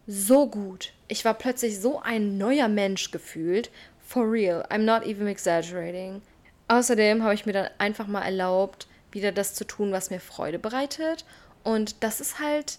so 0.06 0.46
gut. 0.48 0.92
Ich 1.08 1.24
war 1.24 1.34
plötzlich 1.34 1.80
so 1.80 2.00
ein 2.00 2.38
neuer 2.38 2.68
Mensch 2.68 3.10
gefühlt. 3.10 3.70
For 4.06 4.30
real, 4.30 4.64
I'm 4.70 4.84
not 4.84 5.04
even 5.04 5.26
exaggerating. 5.26 6.22
Außerdem 6.68 7.22
habe 7.22 7.34
ich 7.34 7.46
mir 7.46 7.52
dann 7.52 7.68
einfach 7.78 8.06
mal 8.06 8.22
erlaubt, 8.22 8.86
wieder 9.12 9.32
das 9.32 9.54
zu 9.54 9.64
tun, 9.64 9.92
was 9.92 10.10
mir 10.10 10.20
Freude 10.20 10.58
bereitet. 10.58 11.24
Und 11.64 12.02
das 12.02 12.20
ist 12.20 12.38
halt 12.38 12.78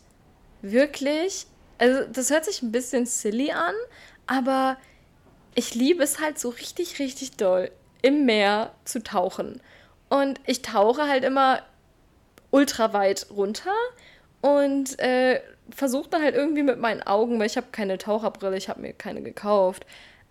wirklich, 0.61 1.47
also 1.77 2.03
das 2.11 2.29
hört 2.29 2.45
sich 2.45 2.61
ein 2.61 2.71
bisschen 2.71 3.05
silly 3.05 3.51
an, 3.51 3.75
aber 4.25 4.77
ich 5.55 5.73
liebe 5.75 6.03
es 6.03 6.19
halt 6.19 6.39
so 6.39 6.49
richtig, 6.49 6.99
richtig 6.99 7.31
doll, 7.31 7.71
im 8.01 8.25
Meer 8.25 8.73
zu 8.85 9.03
tauchen. 9.03 9.61
Und 10.09 10.39
ich 10.45 10.61
tauche 10.61 11.07
halt 11.07 11.23
immer 11.23 11.61
ultra 12.51 12.93
weit 12.93 13.27
runter 13.29 13.73
und 14.41 14.99
äh, 14.99 15.41
versuche 15.69 16.09
dann 16.09 16.23
halt 16.23 16.35
irgendwie 16.35 16.63
mit 16.63 16.79
meinen 16.79 17.03
Augen, 17.03 17.39
weil 17.39 17.47
ich 17.47 17.57
habe 17.57 17.67
keine 17.71 17.97
Taucherbrille, 17.97 18.57
ich 18.57 18.69
habe 18.69 18.81
mir 18.81 18.93
keine 18.93 19.21
gekauft. 19.21 19.85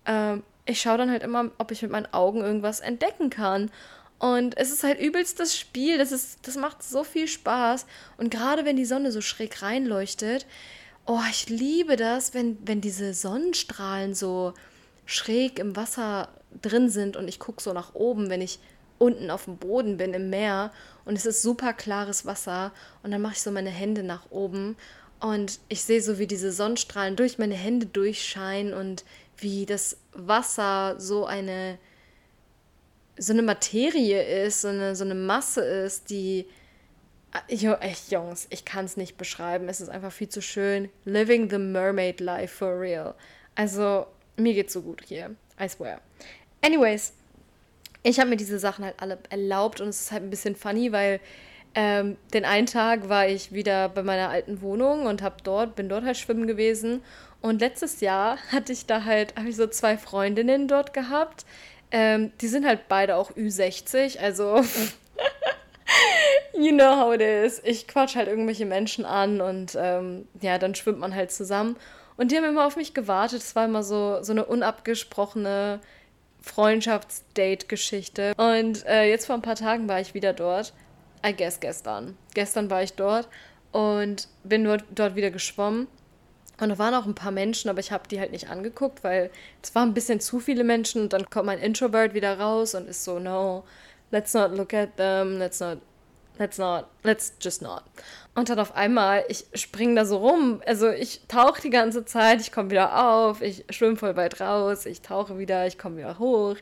Ähm, 0.05 0.43
ich 0.65 0.81
schaue 0.81 0.97
dann 0.97 1.11
halt 1.11 1.23
immer, 1.23 1.51
ob 1.57 1.71
ich 1.71 1.81
mit 1.81 1.91
meinen 1.91 2.11
Augen 2.13 2.41
irgendwas 2.41 2.79
entdecken 2.79 3.29
kann. 3.29 3.71
Und 4.19 4.57
es 4.57 4.71
ist 4.71 4.83
halt 4.83 4.99
übelst 4.99 5.39
das 5.39 5.55
Spiel, 5.55 5.97
das, 5.97 6.11
ist, 6.11 6.47
das 6.47 6.55
macht 6.55 6.81
so 6.81 7.03
viel 7.03 7.27
Spaß. 7.27 7.85
Und 8.17 8.31
gerade 8.31 8.65
wenn 8.65 8.75
die 8.75 8.85
Sonne 8.85 9.11
so 9.11 9.21
schräg 9.21 9.61
reinleuchtet, 9.61 10.47
oh, 11.05 11.21
ich 11.29 11.49
liebe 11.49 11.95
das, 11.95 12.33
wenn, 12.33 12.57
wenn 12.65 12.81
diese 12.81 13.13
Sonnenstrahlen 13.13 14.13
so 14.13 14.53
schräg 15.05 15.59
im 15.59 15.75
Wasser 15.75 16.29
drin 16.61 16.89
sind 16.89 17.15
und 17.15 17.27
ich 17.27 17.39
gucke 17.39 17.61
so 17.61 17.73
nach 17.73 17.93
oben, 17.93 18.29
wenn 18.29 18.41
ich 18.41 18.59
unten 18.97 19.29
auf 19.29 19.45
dem 19.45 19.57
Boden 19.57 19.97
bin 19.97 20.13
im 20.13 20.29
Meer 20.29 20.71
und 21.05 21.15
es 21.15 21.25
ist 21.25 21.41
super 21.41 21.73
klares 21.73 22.25
Wasser 22.25 22.71
und 23.03 23.11
dann 23.11 23.21
mache 23.21 23.33
ich 23.33 23.41
so 23.41 23.51
meine 23.51 23.69
Hände 23.69 24.03
nach 24.03 24.31
oben 24.31 24.75
und 25.19 25.59
ich 25.69 25.83
sehe 25.83 26.01
so, 26.01 26.19
wie 26.19 26.27
diese 26.27 26.51
Sonnenstrahlen 26.51 27.15
durch 27.15 27.37
meine 27.37 27.55
Hände 27.55 27.85
durchscheinen 27.85 28.73
und 28.73 29.03
wie 29.37 29.65
das 29.65 29.97
Wasser 30.13 30.95
so 30.99 31.25
eine 31.25 31.77
so 33.19 33.33
eine 33.33 33.41
Materie 33.41 34.45
ist, 34.45 34.61
so 34.61 34.67
eine, 34.67 34.95
so 34.95 35.03
eine 35.03 35.15
Masse 35.15 35.61
ist, 35.61 36.11
die 36.11 36.45
Jo, 37.49 37.73
echt, 37.73 38.11
Jungs, 38.11 38.47
ich 38.49 38.65
kann 38.65 38.85
es 38.85 38.97
nicht 38.97 39.17
beschreiben. 39.17 39.69
Es 39.69 39.81
ist 39.81 39.89
einfach 39.89 40.11
viel 40.11 40.29
zu 40.29 40.41
schön. 40.41 40.89
Living 41.05 41.49
the 41.49 41.57
Mermaid 41.57 42.19
Life 42.19 42.55
for 42.55 42.79
real. 42.79 43.15
Also, 43.55 44.07
mir 44.37 44.53
geht's 44.53 44.73
so 44.73 44.81
gut 44.81 45.03
hier. 45.05 45.35
I 45.59 45.67
swear. 45.67 46.01
Anyways, 46.61 47.13
ich 48.03 48.19
habe 48.19 48.29
mir 48.29 48.37
diese 48.37 48.59
Sachen 48.59 48.85
halt 48.85 48.95
alle 48.99 49.17
erlaubt 49.29 49.81
und 49.81 49.89
es 49.89 50.01
ist 50.01 50.11
halt 50.11 50.23
ein 50.23 50.29
bisschen 50.29 50.55
funny, 50.55 50.91
weil 50.91 51.19
ähm, 51.75 52.17
den 52.33 52.45
einen 52.45 52.65
Tag 52.65 53.07
war 53.07 53.27
ich 53.27 53.51
wieder 53.51 53.89
bei 53.89 54.01
meiner 54.01 54.29
alten 54.29 54.61
Wohnung 54.61 55.05
und 55.05 55.21
hab 55.21 55.43
dort, 55.43 55.75
bin 55.75 55.89
dort 55.89 56.03
halt 56.03 56.17
schwimmen 56.17 56.47
gewesen. 56.47 57.03
Und 57.41 57.61
letztes 57.61 58.01
Jahr 58.01 58.37
hatte 58.51 58.73
ich 58.73 58.85
da 58.85 59.03
halt, 59.03 59.35
habe 59.35 59.49
ich 59.49 59.55
so 59.55 59.67
zwei 59.67 59.97
Freundinnen 59.97 60.67
dort 60.67 60.93
gehabt. 60.93 61.45
Ähm, 61.91 62.31
die 62.41 62.47
sind 62.47 62.65
halt 62.65 62.87
beide 62.89 63.15
auch 63.15 63.31
Ü60, 63.31 64.19
also 64.19 64.57
you 66.53 66.71
know 66.71 66.97
how 66.97 67.13
it 67.13 67.21
is. 67.21 67.61
Ich 67.63 67.87
quatsch 67.87 68.15
halt 68.15 68.27
irgendwelche 68.27 68.65
Menschen 68.65 69.05
an 69.05 69.39
und 69.39 69.77
ähm, 69.79 70.27
ja, 70.41 70.57
dann 70.57 70.75
schwimmt 70.75 70.99
man 70.99 71.15
halt 71.15 71.31
zusammen. 71.31 71.77
Und 72.17 72.31
die 72.31 72.37
haben 72.37 72.45
immer 72.45 72.65
auf 72.65 72.75
mich 72.75 72.95
gewartet. 72.95 73.41
Es 73.41 73.55
war 73.55 73.65
immer 73.65 73.83
so, 73.83 74.23
so 74.23 74.31
eine 74.31 74.45
unabgesprochene 74.45 75.79
Freundschaftsdate-Geschichte. 76.47 78.33
Und 78.37 78.85
äh, 78.85 79.09
jetzt 79.09 79.25
vor 79.25 79.35
ein 79.35 79.41
paar 79.41 79.55
Tagen 79.55 79.87
war 79.87 79.99
ich 79.99 80.13
wieder 80.13 80.33
dort. 80.33 80.73
I 81.25 81.33
guess 81.33 81.59
gestern. 81.59 82.17
Gestern 82.33 82.69
war 82.69 82.83
ich 82.83 82.93
dort 82.93 83.27
und 83.71 84.27
bin 84.43 84.63
dort, 84.63 84.85
dort 84.93 85.15
wieder 85.15 85.31
geschwommen. 85.31 85.87
Und 86.59 86.69
da 86.69 86.79
waren 86.79 86.95
auch 86.95 87.05
ein 87.05 87.15
paar 87.15 87.31
Menschen, 87.31 87.69
aber 87.69 87.79
ich 87.79 87.91
habe 87.91 88.07
die 88.07 88.19
halt 88.19 88.31
nicht 88.31 88.49
angeguckt, 88.49 89.03
weil 89.03 89.29
es 89.61 89.75
waren 89.75 89.89
ein 89.89 89.93
bisschen 89.93 90.19
zu 90.19 90.39
viele 90.39 90.63
Menschen 90.63 91.03
und 91.03 91.13
dann 91.13 91.29
kommt 91.29 91.45
mein 91.45 91.59
Introvert 91.59 92.15
wieder 92.15 92.39
raus 92.39 92.73
und 92.73 92.87
ist 92.87 93.03
so, 93.03 93.19
no, 93.19 93.63
let's 94.09 94.33
not 94.33 94.51
look 94.51 94.73
at 94.73 94.97
them, 94.97 95.37
let's 95.37 95.59
not, 95.59 95.77
let's 96.39 96.57
not, 96.57 96.85
let's 97.03 97.33
just 97.39 97.61
not. 97.61 97.83
Und 98.35 98.49
dann 98.49 98.59
auf 98.59 98.75
einmal, 98.75 99.25
ich 99.29 99.45
springe 99.55 99.95
da 99.95 100.05
so 100.05 100.17
rum, 100.17 100.61
also 100.65 100.89
ich 100.89 101.21
tauche 101.27 101.61
die 101.61 101.69
ganze 101.69 102.05
Zeit, 102.05 102.39
ich 102.41 102.51
komme 102.51 102.69
wieder 102.69 103.07
auf, 103.07 103.41
ich 103.41 103.65
schwimme 103.69 103.97
voll 103.97 104.15
weit 104.15 104.39
raus, 104.39 104.85
ich 104.85 105.01
tauche 105.01 105.39
wieder, 105.39 105.65
ich 105.65 105.77
komme 105.77 105.97
wieder 105.97 106.19
hoch. 106.19 106.55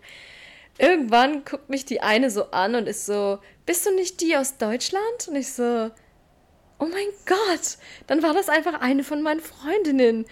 Irgendwann 0.78 1.46
guckt 1.46 1.70
mich 1.70 1.86
die 1.86 2.02
eine 2.02 2.30
so 2.30 2.52
an 2.52 2.76
und 2.76 2.88
ist 2.88 3.06
so, 3.06 3.40
bist 3.66 3.86
du 3.86 3.94
nicht 3.94 4.22
die 4.22 4.36
aus 4.36 4.58
Deutschland? 4.58 5.28
Und 5.28 5.36
ich 5.36 5.52
so, 5.54 5.92
oh 6.80 6.86
mein 6.86 7.08
Gott, 7.26 7.78
dann 8.08 8.24
war 8.24 8.34
das 8.34 8.50
einfach 8.50 8.80
eine 8.82 9.04
von 9.04 9.22
meinen 9.22 9.40
Freundinnen. 9.40 10.26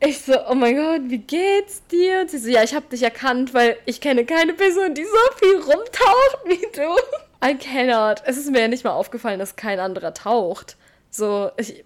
Ich 0.00 0.20
so, 0.20 0.34
oh 0.50 0.54
mein 0.54 0.76
Gott, 0.76 1.02
wie 1.04 1.18
geht's 1.18 1.86
dir? 1.86 2.20
Und 2.20 2.30
sie 2.30 2.38
so, 2.38 2.50
ja, 2.50 2.62
ich 2.62 2.74
hab 2.74 2.90
dich 2.90 3.02
erkannt, 3.02 3.54
weil 3.54 3.76
ich 3.86 4.00
kenne 4.00 4.24
keine 4.26 4.54
Person, 4.54 4.94
die 4.94 5.04
so 5.04 5.38
viel 5.38 5.56
rumtaucht 5.56 6.38
wie 6.46 6.66
du. 6.72 6.96
I 7.44 7.54
cannot. 7.54 8.22
Es 8.24 8.38
ist 8.38 8.50
mir 8.50 8.60
ja 8.60 8.68
nicht 8.68 8.84
mal 8.84 8.92
aufgefallen, 8.92 9.38
dass 9.38 9.56
kein 9.56 9.78
anderer 9.78 10.14
taucht. 10.14 10.76
So, 11.10 11.50
ich, 11.58 11.84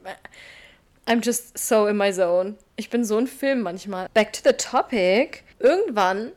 I'm 1.06 1.24
just 1.24 1.58
so 1.58 1.86
in 1.86 1.96
my 1.96 2.12
zone. 2.12 2.56
Ich 2.76 2.90
bin 2.90 3.04
so 3.04 3.18
ein 3.18 3.26
Film 3.26 3.62
manchmal. 3.62 4.08
Back 4.14 4.32
to 4.34 4.40
the 4.44 4.52
topic. 4.52 5.42
Irgendwann 5.58 6.32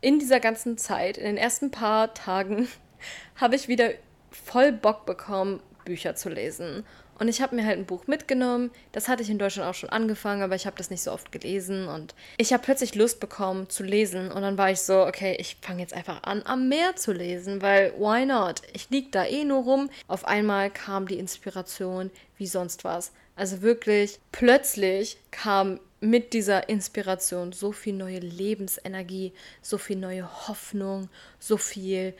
in 0.00 0.18
dieser 0.18 0.40
ganzen 0.40 0.78
Zeit, 0.78 1.18
in 1.18 1.24
den 1.24 1.36
ersten 1.36 1.70
paar 1.70 2.14
Tagen, 2.14 2.68
habe 3.36 3.54
ich 3.54 3.68
wieder 3.68 3.90
voll 4.30 4.72
Bock 4.72 5.04
bekommen, 5.04 5.62
Bücher 5.84 6.14
zu 6.14 6.30
lesen. 6.30 6.86
Und 7.18 7.28
ich 7.28 7.40
habe 7.40 7.54
mir 7.54 7.64
halt 7.64 7.78
ein 7.78 7.86
Buch 7.86 8.06
mitgenommen. 8.06 8.70
Das 8.92 9.08
hatte 9.08 9.22
ich 9.22 9.30
in 9.30 9.38
Deutschland 9.38 9.68
auch 9.68 9.74
schon 9.74 9.90
angefangen, 9.90 10.42
aber 10.42 10.54
ich 10.54 10.66
habe 10.66 10.76
das 10.76 10.90
nicht 10.90 11.02
so 11.02 11.12
oft 11.12 11.32
gelesen. 11.32 11.88
Und 11.88 12.14
ich 12.36 12.52
habe 12.52 12.62
plötzlich 12.62 12.94
Lust 12.94 13.20
bekommen 13.20 13.68
zu 13.68 13.82
lesen. 13.82 14.30
Und 14.32 14.42
dann 14.42 14.58
war 14.58 14.70
ich 14.70 14.80
so, 14.80 15.06
okay, 15.06 15.36
ich 15.38 15.56
fange 15.60 15.80
jetzt 15.80 15.94
einfach 15.94 16.22
an, 16.22 16.42
am 16.44 16.68
Meer 16.68 16.96
zu 16.96 17.12
lesen, 17.12 17.62
weil 17.62 17.92
why 17.98 18.26
not? 18.26 18.62
Ich 18.72 18.90
lieg 18.90 19.12
da 19.12 19.24
eh 19.24 19.44
nur 19.44 19.62
rum. 19.62 19.90
Auf 20.08 20.24
einmal 20.24 20.70
kam 20.70 21.06
die 21.06 21.18
Inspiration 21.18 22.10
wie 22.36 22.46
sonst 22.46 22.84
was. 22.84 23.12
Also 23.36 23.62
wirklich, 23.62 24.18
plötzlich 24.32 25.18
kam 25.30 25.80
mit 26.00 26.32
dieser 26.34 26.68
Inspiration 26.68 27.52
so 27.52 27.72
viel 27.72 27.94
neue 27.94 28.18
Lebensenergie, 28.18 29.32
so 29.62 29.78
viel 29.78 29.96
neue 29.96 30.48
Hoffnung, 30.48 31.08
so 31.38 31.56
viel 31.56 32.14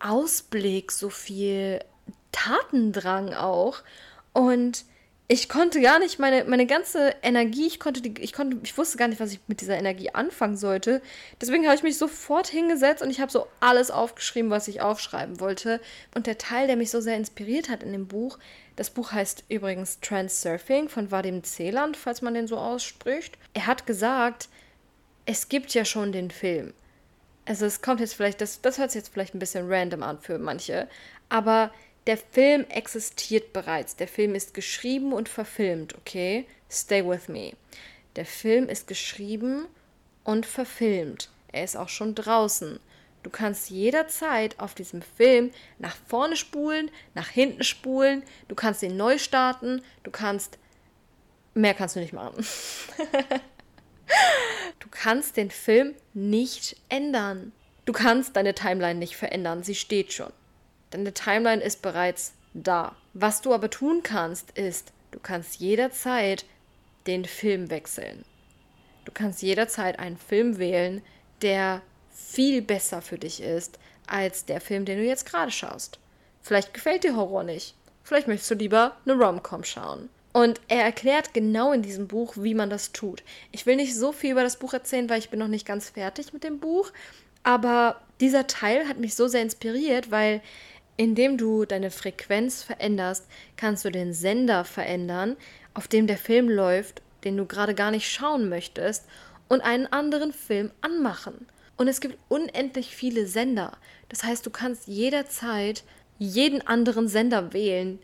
Ausblick, 0.00 0.90
so 0.92 1.10
viel 1.10 1.80
Tatendrang 2.32 3.34
auch. 3.34 3.82
Und 4.32 4.84
ich 5.32 5.48
konnte 5.48 5.80
gar 5.80 6.00
nicht 6.00 6.18
meine, 6.18 6.44
meine 6.44 6.66
ganze 6.66 7.14
Energie, 7.22 7.68
ich 7.68 7.78
konnte, 7.78 8.00
die, 8.00 8.20
ich 8.20 8.32
konnte, 8.32 8.56
ich 8.64 8.76
wusste 8.76 8.98
gar 8.98 9.06
nicht, 9.06 9.20
was 9.20 9.32
ich 9.32 9.38
mit 9.46 9.60
dieser 9.60 9.78
Energie 9.78 10.10
anfangen 10.10 10.56
sollte. 10.56 11.00
Deswegen 11.40 11.66
habe 11.66 11.76
ich 11.76 11.84
mich 11.84 11.98
sofort 11.98 12.48
hingesetzt 12.48 13.00
und 13.00 13.10
ich 13.10 13.20
habe 13.20 13.30
so 13.30 13.46
alles 13.60 13.92
aufgeschrieben, 13.92 14.50
was 14.50 14.66
ich 14.66 14.80
aufschreiben 14.80 15.38
wollte. 15.38 15.80
Und 16.16 16.26
der 16.26 16.36
Teil, 16.36 16.66
der 16.66 16.74
mich 16.74 16.90
so 16.90 17.00
sehr 17.00 17.16
inspiriert 17.16 17.68
hat 17.68 17.84
in 17.84 17.92
dem 17.92 18.08
Buch, 18.08 18.40
das 18.74 18.90
Buch 18.90 19.12
heißt 19.12 19.44
übrigens 19.48 20.00
Transurfing 20.00 20.88
von 20.88 21.12
Vadim 21.12 21.44
Zeland, 21.44 21.96
falls 21.96 22.22
man 22.22 22.34
den 22.34 22.48
so 22.48 22.56
ausspricht. 22.56 23.38
Er 23.54 23.68
hat 23.68 23.86
gesagt, 23.86 24.48
es 25.26 25.48
gibt 25.48 25.74
ja 25.74 25.84
schon 25.84 26.10
den 26.10 26.32
Film. 26.32 26.74
Also 27.44 27.66
es 27.66 27.82
kommt 27.82 28.00
jetzt 28.00 28.14
vielleicht, 28.14 28.40
das, 28.40 28.62
das 28.62 28.78
hört 28.78 28.90
sich 28.90 29.00
jetzt 29.00 29.12
vielleicht 29.12 29.36
ein 29.36 29.38
bisschen 29.38 29.70
random 29.72 30.02
an 30.02 30.18
für 30.18 30.38
manche, 30.38 30.88
aber 31.28 31.70
der 32.10 32.18
Film 32.18 32.66
existiert 32.70 33.52
bereits. 33.52 33.94
Der 33.94 34.08
Film 34.08 34.34
ist 34.34 34.52
geschrieben 34.52 35.12
und 35.12 35.28
verfilmt, 35.28 35.94
okay? 35.94 36.44
Stay 36.68 37.08
with 37.08 37.28
me. 37.28 37.52
Der 38.16 38.26
Film 38.26 38.68
ist 38.68 38.88
geschrieben 38.88 39.68
und 40.24 40.44
verfilmt. 40.44 41.30
Er 41.52 41.62
ist 41.62 41.76
auch 41.76 41.88
schon 41.88 42.16
draußen. 42.16 42.80
Du 43.22 43.30
kannst 43.30 43.70
jederzeit 43.70 44.58
auf 44.58 44.74
diesem 44.74 45.02
Film 45.02 45.52
nach 45.78 45.94
vorne 46.08 46.34
spulen, 46.34 46.90
nach 47.14 47.28
hinten 47.28 47.62
spulen, 47.62 48.24
du 48.48 48.56
kannst 48.56 48.82
ihn 48.82 48.96
neu 48.96 49.16
starten, 49.16 49.80
du 50.02 50.10
kannst. 50.10 50.58
Mehr 51.54 51.74
kannst 51.74 51.94
du 51.94 52.00
nicht 52.00 52.12
machen. 52.12 52.44
du 54.80 54.88
kannst 54.90 55.36
den 55.36 55.52
Film 55.52 55.94
nicht 56.12 56.74
ändern. 56.88 57.52
Du 57.84 57.92
kannst 57.92 58.34
deine 58.34 58.56
Timeline 58.56 58.98
nicht 58.98 59.14
verändern, 59.14 59.62
sie 59.62 59.76
steht 59.76 60.12
schon. 60.12 60.32
Deine 60.90 61.14
Timeline 61.14 61.62
ist 61.62 61.82
bereits 61.82 62.32
da. 62.54 62.96
Was 63.14 63.42
du 63.42 63.54
aber 63.54 63.70
tun 63.70 64.02
kannst, 64.02 64.50
ist, 64.52 64.92
du 65.10 65.18
kannst 65.20 65.60
jederzeit 65.60 66.44
den 67.06 67.24
Film 67.24 67.70
wechseln. 67.70 68.24
Du 69.04 69.12
kannst 69.12 69.42
jederzeit 69.42 69.98
einen 69.98 70.18
Film 70.18 70.58
wählen, 70.58 71.02
der 71.42 71.82
viel 72.10 72.62
besser 72.62 73.02
für 73.02 73.18
dich 73.18 73.42
ist 73.42 73.78
als 74.06 74.44
der 74.44 74.60
Film, 74.60 74.84
den 74.84 74.98
du 74.98 75.04
jetzt 75.04 75.26
gerade 75.26 75.52
schaust. 75.52 75.98
Vielleicht 76.42 76.74
gefällt 76.74 77.04
dir 77.04 77.16
Horror 77.16 77.44
nicht. 77.44 77.74
Vielleicht 78.02 78.28
möchtest 78.28 78.50
du 78.50 78.54
lieber 78.54 78.96
eine 79.04 79.14
Rom-Com 79.14 79.64
schauen. 79.64 80.08
Und 80.32 80.60
er 80.68 80.84
erklärt 80.84 81.34
genau 81.34 81.72
in 81.72 81.82
diesem 81.82 82.06
Buch, 82.06 82.34
wie 82.36 82.54
man 82.54 82.70
das 82.70 82.92
tut. 82.92 83.22
Ich 83.52 83.66
will 83.66 83.76
nicht 83.76 83.96
so 83.96 84.12
viel 84.12 84.32
über 84.32 84.42
das 84.42 84.58
Buch 84.58 84.72
erzählen, 84.72 85.08
weil 85.08 85.18
ich 85.18 85.30
bin 85.30 85.38
noch 85.38 85.48
nicht 85.48 85.66
ganz 85.66 85.90
fertig 85.90 86.32
mit 86.32 86.44
dem 86.44 86.60
Buch. 86.60 86.92
Aber 87.42 88.00
dieser 88.20 88.46
Teil 88.46 88.86
hat 88.86 88.98
mich 88.98 89.14
so 89.14 89.28
sehr 89.28 89.42
inspiriert, 89.42 90.10
weil 90.10 90.40
indem 91.00 91.38
du 91.38 91.64
deine 91.64 91.90
Frequenz 91.90 92.62
veränderst, 92.62 93.26
kannst 93.56 93.86
du 93.86 93.90
den 93.90 94.12
Sender 94.12 94.66
verändern, 94.66 95.38
auf 95.72 95.88
dem 95.88 96.06
der 96.06 96.18
Film 96.18 96.50
läuft, 96.50 97.00
den 97.24 97.38
du 97.38 97.46
gerade 97.46 97.74
gar 97.74 97.90
nicht 97.90 98.06
schauen 98.12 98.50
möchtest, 98.50 99.06
und 99.48 99.62
einen 99.62 99.86
anderen 99.86 100.34
Film 100.34 100.70
anmachen. 100.82 101.46
Und 101.78 101.88
es 101.88 102.02
gibt 102.02 102.18
unendlich 102.28 102.94
viele 102.94 103.26
Sender. 103.26 103.78
Das 104.10 104.24
heißt, 104.24 104.44
du 104.44 104.50
kannst 104.50 104.88
jederzeit 104.88 105.84
jeden 106.18 106.66
anderen 106.66 107.08
Sender 107.08 107.54
wählen, 107.54 107.98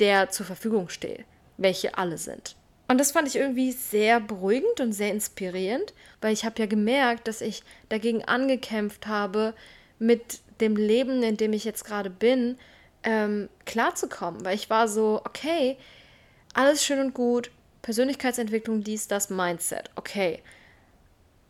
der 0.00 0.30
zur 0.30 0.44
Verfügung 0.44 0.88
steht, 0.88 1.24
welche 1.58 1.96
alle 1.96 2.18
sind. 2.18 2.56
Und 2.88 2.98
das 2.98 3.12
fand 3.12 3.28
ich 3.28 3.36
irgendwie 3.36 3.70
sehr 3.70 4.18
beruhigend 4.18 4.80
und 4.80 4.92
sehr 4.92 5.12
inspirierend, 5.12 5.94
weil 6.20 6.32
ich 6.32 6.44
habe 6.44 6.58
ja 6.58 6.66
gemerkt, 6.66 7.28
dass 7.28 7.40
ich 7.40 7.62
dagegen 7.88 8.24
angekämpft 8.24 9.06
habe, 9.06 9.54
mit 10.00 10.40
dem 10.62 10.76
Leben, 10.76 11.22
in 11.22 11.36
dem 11.36 11.52
ich 11.52 11.64
jetzt 11.64 11.84
gerade 11.84 12.08
bin, 12.08 12.56
ähm, 13.02 13.50
klarzukommen. 13.66 14.44
Weil 14.44 14.54
ich 14.54 14.70
war 14.70 14.88
so, 14.88 15.20
okay, 15.24 15.76
alles 16.54 16.84
schön 16.84 17.00
und 17.00 17.12
gut, 17.12 17.50
Persönlichkeitsentwicklung, 17.82 18.82
dies, 18.82 19.08
das, 19.08 19.28
Mindset, 19.28 19.90
okay. 19.96 20.40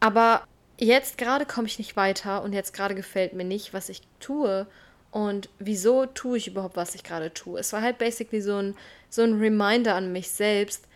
Aber 0.01 0.43
jetzt 0.79 1.19
gerade 1.19 1.47
komme 1.47 1.69
ich 1.69 1.79
nicht 1.79 1.97
weiter 1.97 2.43
und 2.43 2.53
jetzt 2.53 2.75
gerade 2.75 2.95
gefällt 2.95 3.35
mir 3.35 3.45
nicht, 3.45 3.73
was 3.73 3.89
ich 3.89 4.03
tue. 4.19 4.67
Und 5.11 5.51
wieso 5.59 6.07
tue 6.07 6.39
ich 6.39 6.49
überhaupt, 6.49 6.77
was 6.77 6.95
ich 6.95 7.05
gerade 7.05 7.33
tue? 7.35 7.61
Es 7.61 7.73
war 7.73 7.83
halt 7.83 7.99
basically 7.99 8.41
so 8.41 8.57
ein, 8.57 8.75
so 9.11 9.23
ein 9.23 9.39
Reminder 9.39 9.95
an 9.95 10.11
mich 10.11 10.31
selbst, 10.31 10.87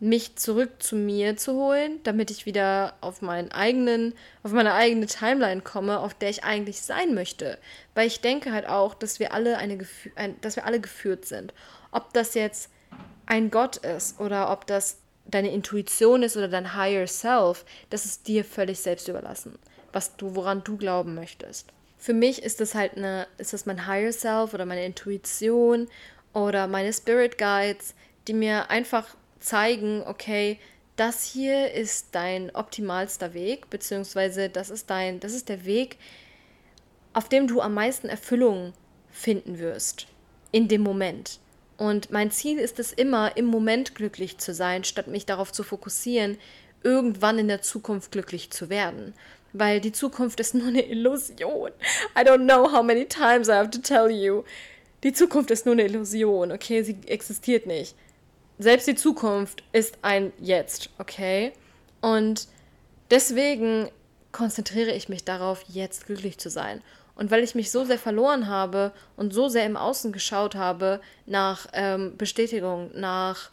mich 0.00 0.36
zurück 0.36 0.82
zu 0.82 0.96
mir 0.96 1.36
zu 1.36 1.52
holen, 1.54 2.00
damit 2.04 2.30
ich 2.30 2.46
wieder 2.46 2.94
auf 3.02 3.20
meinen 3.20 3.52
eigenen, 3.52 4.14
auf 4.42 4.52
meine 4.52 4.72
eigene 4.72 5.06
Timeline 5.06 5.60
komme, 5.60 6.00
auf 6.00 6.14
der 6.14 6.30
ich 6.30 6.42
eigentlich 6.42 6.80
sein 6.80 7.14
möchte. 7.14 7.58
Weil 7.94 8.06
ich 8.06 8.22
denke 8.22 8.52
halt 8.52 8.66
auch, 8.66 8.94
dass 8.94 9.20
wir 9.20 9.34
alle 9.34 9.58
eine 9.58 9.78
ein, 10.16 10.40
dass 10.40 10.56
wir 10.56 10.64
alle 10.64 10.80
geführt 10.80 11.26
sind. 11.26 11.52
Ob 11.92 12.14
das 12.14 12.32
jetzt 12.34 12.70
ein 13.26 13.50
Gott 13.50 13.76
ist 13.76 14.18
oder 14.18 14.50
ob 14.50 14.66
das 14.66 14.96
deine 15.26 15.52
Intuition 15.52 16.22
ist 16.22 16.36
oder 16.36 16.48
dein 16.48 16.74
Higher 16.74 17.06
Self, 17.06 17.66
das 17.90 18.06
ist 18.06 18.26
dir 18.26 18.44
völlig 18.44 18.80
selbst 18.80 19.06
überlassen, 19.06 19.58
was 19.92 20.16
du, 20.16 20.34
woran 20.34 20.64
du 20.64 20.78
glauben 20.78 21.14
möchtest. 21.14 21.68
Für 21.98 22.14
mich 22.14 22.42
ist 22.42 22.60
das 22.60 22.74
halt 22.74 22.96
eine, 22.96 23.26
ist 23.36 23.52
das 23.52 23.66
mein 23.66 23.86
Higher 23.86 24.12
Self 24.14 24.54
oder 24.54 24.64
meine 24.64 24.86
Intuition 24.86 25.88
oder 26.32 26.66
meine 26.66 26.92
Spirit 26.94 27.36
Guides, 27.36 27.94
die 28.26 28.32
mir 28.32 28.70
einfach 28.70 29.06
zeigen, 29.40 30.02
okay, 30.06 30.58
das 30.96 31.24
hier 31.24 31.72
ist 31.72 32.08
dein 32.12 32.54
optimalster 32.54 33.32
Weg, 33.32 33.70
beziehungsweise 33.70 34.48
das 34.48 34.70
ist 34.70 34.90
dein, 34.90 35.18
das 35.18 35.32
ist 35.32 35.48
der 35.48 35.64
Weg, 35.64 35.96
auf 37.14 37.28
dem 37.28 37.46
du 37.46 37.60
am 37.60 37.74
meisten 37.74 38.08
Erfüllung 38.08 38.72
finden 39.10 39.58
wirst. 39.58 40.06
In 40.52 40.68
dem 40.68 40.82
Moment. 40.82 41.38
Und 41.76 42.10
mein 42.10 42.30
Ziel 42.30 42.58
ist 42.58 42.78
es 42.78 42.92
immer, 42.92 43.36
im 43.36 43.46
Moment 43.46 43.94
glücklich 43.94 44.36
zu 44.38 44.52
sein, 44.52 44.84
statt 44.84 45.06
mich 45.06 45.24
darauf 45.24 45.52
zu 45.52 45.62
fokussieren, 45.62 46.36
irgendwann 46.82 47.38
in 47.38 47.48
der 47.48 47.62
Zukunft 47.62 48.12
glücklich 48.12 48.50
zu 48.50 48.68
werden. 48.68 49.14
Weil 49.52 49.80
die 49.80 49.92
Zukunft 49.92 50.38
ist 50.40 50.54
nur 50.54 50.68
eine 50.68 50.82
Illusion. 50.82 51.70
I 52.16 52.20
don't 52.20 52.44
know 52.44 52.70
how 52.70 52.82
many 52.82 53.06
times 53.06 53.48
I 53.48 53.52
have 53.52 53.70
to 53.70 53.80
tell 53.80 54.10
you. 54.10 54.44
Die 55.02 55.12
Zukunft 55.12 55.50
ist 55.50 55.64
nur 55.64 55.72
eine 55.72 55.84
Illusion, 55.84 56.52
okay? 56.52 56.82
Sie 56.82 56.98
existiert 57.06 57.66
nicht. 57.66 57.96
Selbst 58.62 58.86
die 58.86 58.94
Zukunft 58.94 59.62
ist 59.72 59.96
ein 60.02 60.34
Jetzt, 60.38 60.90
okay? 60.98 61.54
Und 62.02 62.46
deswegen 63.10 63.88
konzentriere 64.32 64.92
ich 64.92 65.08
mich 65.08 65.24
darauf, 65.24 65.64
jetzt 65.66 66.04
glücklich 66.04 66.36
zu 66.36 66.50
sein. 66.50 66.82
Und 67.14 67.30
weil 67.30 67.42
ich 67.42 67.54
mich 67.54 67.70
so 67.70 67.86
sehr 67.86 67.98
verloren 67.98 68.48
habe 68.48 68.92
und 69.16 69.32
so 69.32 69.48
sehr 69.48 69.64
im 69.64 69.78
Außen 69.78 70.12
geschaut 70.12 70.56
habe 70.56 71.00
nach 71.24 71.68
ähm, 71.72 72.18
Bestätigung, 72.18 72.90
nach 72.94 73.50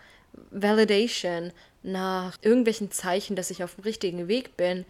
Validation, 0.52 1.54
nach 1.84 2.38
irgendwelchen 2.42 2.92
Zeichen, 2.92 3.38
dass 3.38 3.50
ich 3.50 3.64
auf 3.64 3.76
dem 3.76 3.86
richtigen 3.86 4.28
Weg 4.28 4.58
bin, 4.58 4.84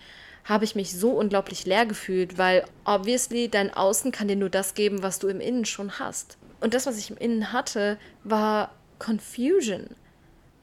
habe 0.46 0.66
ich 0.66 0.74
mich 0.74 0.98
so 0.98 1.12
unglaublich 1.12 1.68
leer 1.68 1.86
gefühlt, 1.86 2.40
weil 2.40 2.66
obviously 2.86 3.50
dein 3.50 3.72
Außen 3.72 4.12
kann 4.12 4.28
dir 4.28 4.36
nur 4.36 4.50
das 4.50 4.74
geben, 4.74 5.04
was 5.04 5.20
du 5.20 5.28
im 5.28 5.42
Innen 5.42 5.66
schon 5.66 6.00
hast. 6.00 6.40
Und 6.60 6.74
das, 6.74 6.88
was 6.88 6.98
ich 6.98 7.12
im 7.12 7.18
Innen 7.18 7.54
hatte, 7.54 8.00
war 8.24 8.72
Confusion. 8.98 9.96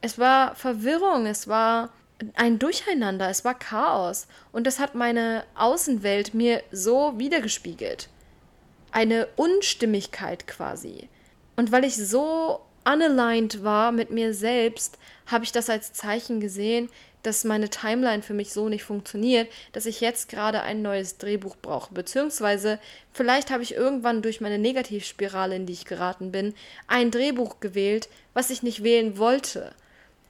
Es 0.05 0.19
war 0.19 0.55
Verwirrung, 0.55 1.25
es 1.25 1.49
war 1.49 1.89
ein 2.35 2.59
Durcheinander, 2.59 3.31
es 3.31 3.43
war 3.43 3.59
Chaos. 3.59 4.27
Und 4.53 4.67
das 4.67 4.79
hat 4.79 4.95
meine 4.95 5.45
Außenwelt 5.55 6.35
mir 6.35 6.63
so 6.71 7.15
wiedergespiegelt. 7.17 8.11
Eine 8.93 9.29
Unstimmigkeit 9.37 10.47
quasi. 10.47 11.09
Und 11.57 11.73
weil 11.73 11.85
ich 11.85 11.97
so 11.97 12.61
unaligned 12.85 13.65
war 13.65 13.93
mit 13.93 14.11
mir 14.11 14.35
selbst, 14.35 14.99
habe 15.25 15.45
ich 15.45 15.53
das 15.53 15.71
als 15.71 15.95
Zeichen 15.95 16.39
gesehen, 16.39 16.91
dass 17.23 17.45
meine 17.45 17.71
Timeline 17.71 18.23
für 18.23 18.35
mich 18.35 18.53
so 18.53 18.69
nicht 18.69 18.85
funktioniert, 18.85 19.49
dass 19.73 19.87
ich 19.87 20.03
jetzt 20.03 20.29
gerade 20.29 20.61
ein 20.61 20.83
neues 20.83 21.17
Drehbuch 21.17 21.57
brauche. 21.57 21.95
Beziehungsweise 21.95 22.79
vielleicht 23.15 23.51
habe 23.51 23.63
ich 23.63 23.75
irgendwann 23.75 24.21
durch 24.21 24.43
meine 24.43 24.59
Negativspirale, 24.59 25.57
in 25.57 25.65
die 25.65 25.73
ich 25.73 25.87
geraten 25.87 26.31
bin, 26.31 26.53
ein 26.89 27.11
Drehbuch 27.11 27.61
gewählt, 27.61 28.11
was 28.35 28.51
ich 28.51 28.63
nicht 28.63 28.83
wählen 28.83 29.17
wollte 29.17 29.73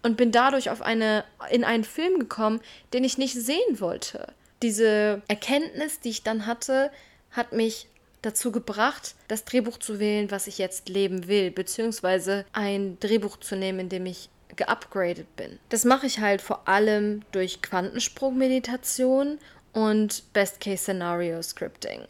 und 0.05 0.17
bin 0.17 0.31
dadurch 0.31 0.71
auf 0.71 0.83
eine, 0.83 1.25
in 1.51 1.65
einen 1.65 1.83
Film 1.83 2.21
gekommen, 2.21 2.61
den 2.93 3.03
ich 3.03 3.19
nicht 3.19 3.35
sehen 3.35 3.81
wollte. 3.81 4.33
Diese 4.63 5.23
Erkenntnis, 5.29 5.99
die 5.99 6.11
ich 6.11 6.23
dann 6.23 6.47
hatte, 6.47 6.93
hat 7.31 7.53
mich 7.53 7.89
dazu 8.23 8.53
gebracht, 8.53 9.15
das 9.29 9.45
Drehbuch 9.45 9.79
zu 9.79 9.99
wählen, 9.99 10.31
was 10.31 10.47
ich 10.47 10.59
jetzt 10.59 10.89
leben 10.89 11.27
will, 11.27 11.51
beziehungsweise 11.51 12.45
ein 12.53 12.99
Drehbuch 13.01 13.39
zu 13.39 13.57
nehmen, 13.57 13.81
in 13.81 13.89
dem 13.89 14.07
ich 14.07 14.29
geupgradet 14.57 15.35
bin. 15.37 15.59
Das 15.71 15.85
mache 15.85 16.07
ich 16.07 16.21
halt 16.21 16.41
vor 16.41 16.69
allem 16.69 17.23
durch 17.33 17.63
Quantensprung-Meditation 17.63 19.39
und 19.73 20.33
Best-Case-Scenario-Scripting. 20.33 22.03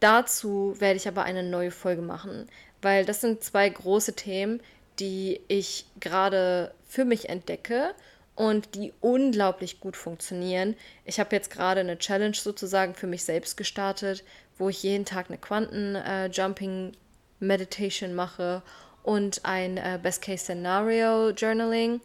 Dazu 0.00 0.74
werde 0.78 0.96
ich 0.96 1.06
aber 1.06 1.24
eine 1.24 1.42
neue 1.42 1.70
Folge 1.70 2.02
machen, 2.02 2.48
weil 2.80 3.04
das 3.04 3.20
sind 3.20 3.44
zwei 3.44 3.68
große 3.68 4.14
Themen, 4.14 4.60
die 4.98 5.40
ich 5.48 5.84
gerade 6.00 6.72
für 6.86 7.04
mich 7.04 7.28
entdecke 7.28 7.94
und 8.34 8.74
die 8.74 8.92
unglaublich 9.00 9.78
gut 9.80 9.96
funktionieren. 9.96 10.74
Ich 11.04 11.20
habe 11.20 11.36
jetzt 11.36 11.50
gerade 11.50 11.80
eine 11.80 11.98
Challenge 11.98 12.34
sozusagen 12.34 12.94
für 12.94 13.06
mich 13.06 13.24
selbst 13.24 13.56
gestartet, 13.56 14.24
wo 14.58 14.68
ich 14.68 14.82
jeden 14.82 15.04
Tag 15.04 15.26
eine 15.28 15.38
Quanten-Jumping-Meditation 15.38 18.10
äh, 18.10 18.14
mache 18.14 18.62
und 19.02 19.44
ein 19.44 19.76
äh, 19.76 20.00
Best-Case-Scenario-Journaling. 20.02 22.00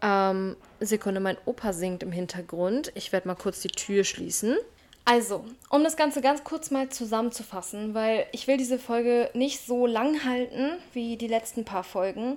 Ähm, 0.00 0.56
Sekunde, 0.80 1.20
mein 1.20 1.36
Opa 1.44 1.72
singt 1.72 2.02
im 2.02 2.10
Hintergrund. 2.12 2.92
Ich 2.94 3.12
werde 3.12 3.28
mal 3.28 3.34
kurz 3.34 3.60
die 3.60 3.68
Tür 3.68 4.04
schließen. 4.04 4.56
Also, 5.10 5.42
um 5.70 5.84
das 5.84 5.96
Ganze 5.96 6.20
ganz 6.20 6.44
kurz 6.44 6.70
mal 6.70 6.90
zusammenzufassen, 6.90 7.94
weil 7.94 8.26
ich 8.32 8.46
will 8.46 8.58
diese 8.58 8.78
Folge 8.78 9.30
nicht 9.32 9.64
so 9.64 9.86
lang 9.86 10.22
halten 10.26 10.72
wie 10.92 11.16
die 11.16 11.28
letzten 11.28 11.64
paar 11.64 11.82
Folgen. 11.82 12.36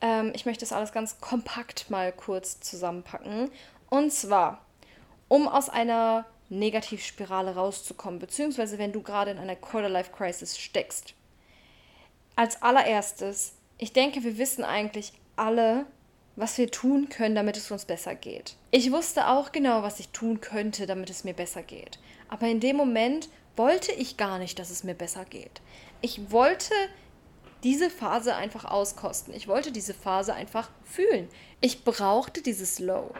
Ähm, 0.00 0.30
ich 0.32 0.46
möchte 0.46 0.60
das 0.60 0.72
alles 0.72 0.92
ganz 0.92 1.20
kompakt 1.20 1.90
mal 1.90 2.12
kurz 2.12 2.60
zusammenpacken. 2.60 3.50
Und 3.90 4.12
zwar, 4.12 4.64
um 5.26 5.48
aus 5.48 5.68
einer 5.68 6.24
Negativspirale 6.48 7.56
rauszukommen, 7.56 8.20
beziehungsweise 8.20 8.78
wenn 8.78 8.92
du 8.92 9.02
gerade 9.02 9.32
in 9.32 9.38
einer 9.38 9.56
Quarter-Life-Crisis 9.56 10.56
steckst. 10.56 11.14
Als 12.36 12.62
allererstes, 12.62 13.54
ich 13.78 13.92
denke, 13.92 14.22
wir 14.22 14.38
wissen 14.38 14.62
eigentlich 14.62 15.12
alle, 15.34 15.86
was 16.36 16.58
wir 16.58 16.70
tun 16.70 17.08
können, 17.08 17.34
damit 17.34 17.56
es 17.56 17.70
uns 17.70 17.84
besser 17.84 18.14
geht. 18.14 18.56
Ich 18.70 18.90
wusste 18.90 19.28
auch 19.28 19.52
genau, 19.52 19.82
was 19.82 20.00
ich 20.00 20.08
tun 20.08 20.40
könnte, 20.40 20.86
damit 20.86 21.10
es 21.10 21.24
mir 21.24 21.34
besser 21.34 21.62
geht. 21.62 21.98
Aber 22.28 22.46
in 22.46 22.60
dem 22.60 22.76
Moment 22.76 23.28
wollte 23.56 23.92
ich 23.92 24.16
gar 24.16 24.38
nicht, 24.38 24.58
dass 24.58 24.70
es 24.70 24.84
mir 24.84 24.94
besser 24.94 25.24
geht. 25.24 25.60
Ich 26.00 26.30
wollte 26.30 26.74
diese 27.62 27.90
Phase 27.90 28.34
einfach 28.34 28.64
auskosten. 28.64 29.34
Ich 29.34 29.46
wollte 29.46 29.72
diese 29.72 29.94
Phase 29.94 30.34
einfach 30.34 30.70
fühlen. 30.84 31.28
Ich 31.60 31.84
brauchte 31.84 32.42
dieses 32.42 32.78
Low. 32.78 33.12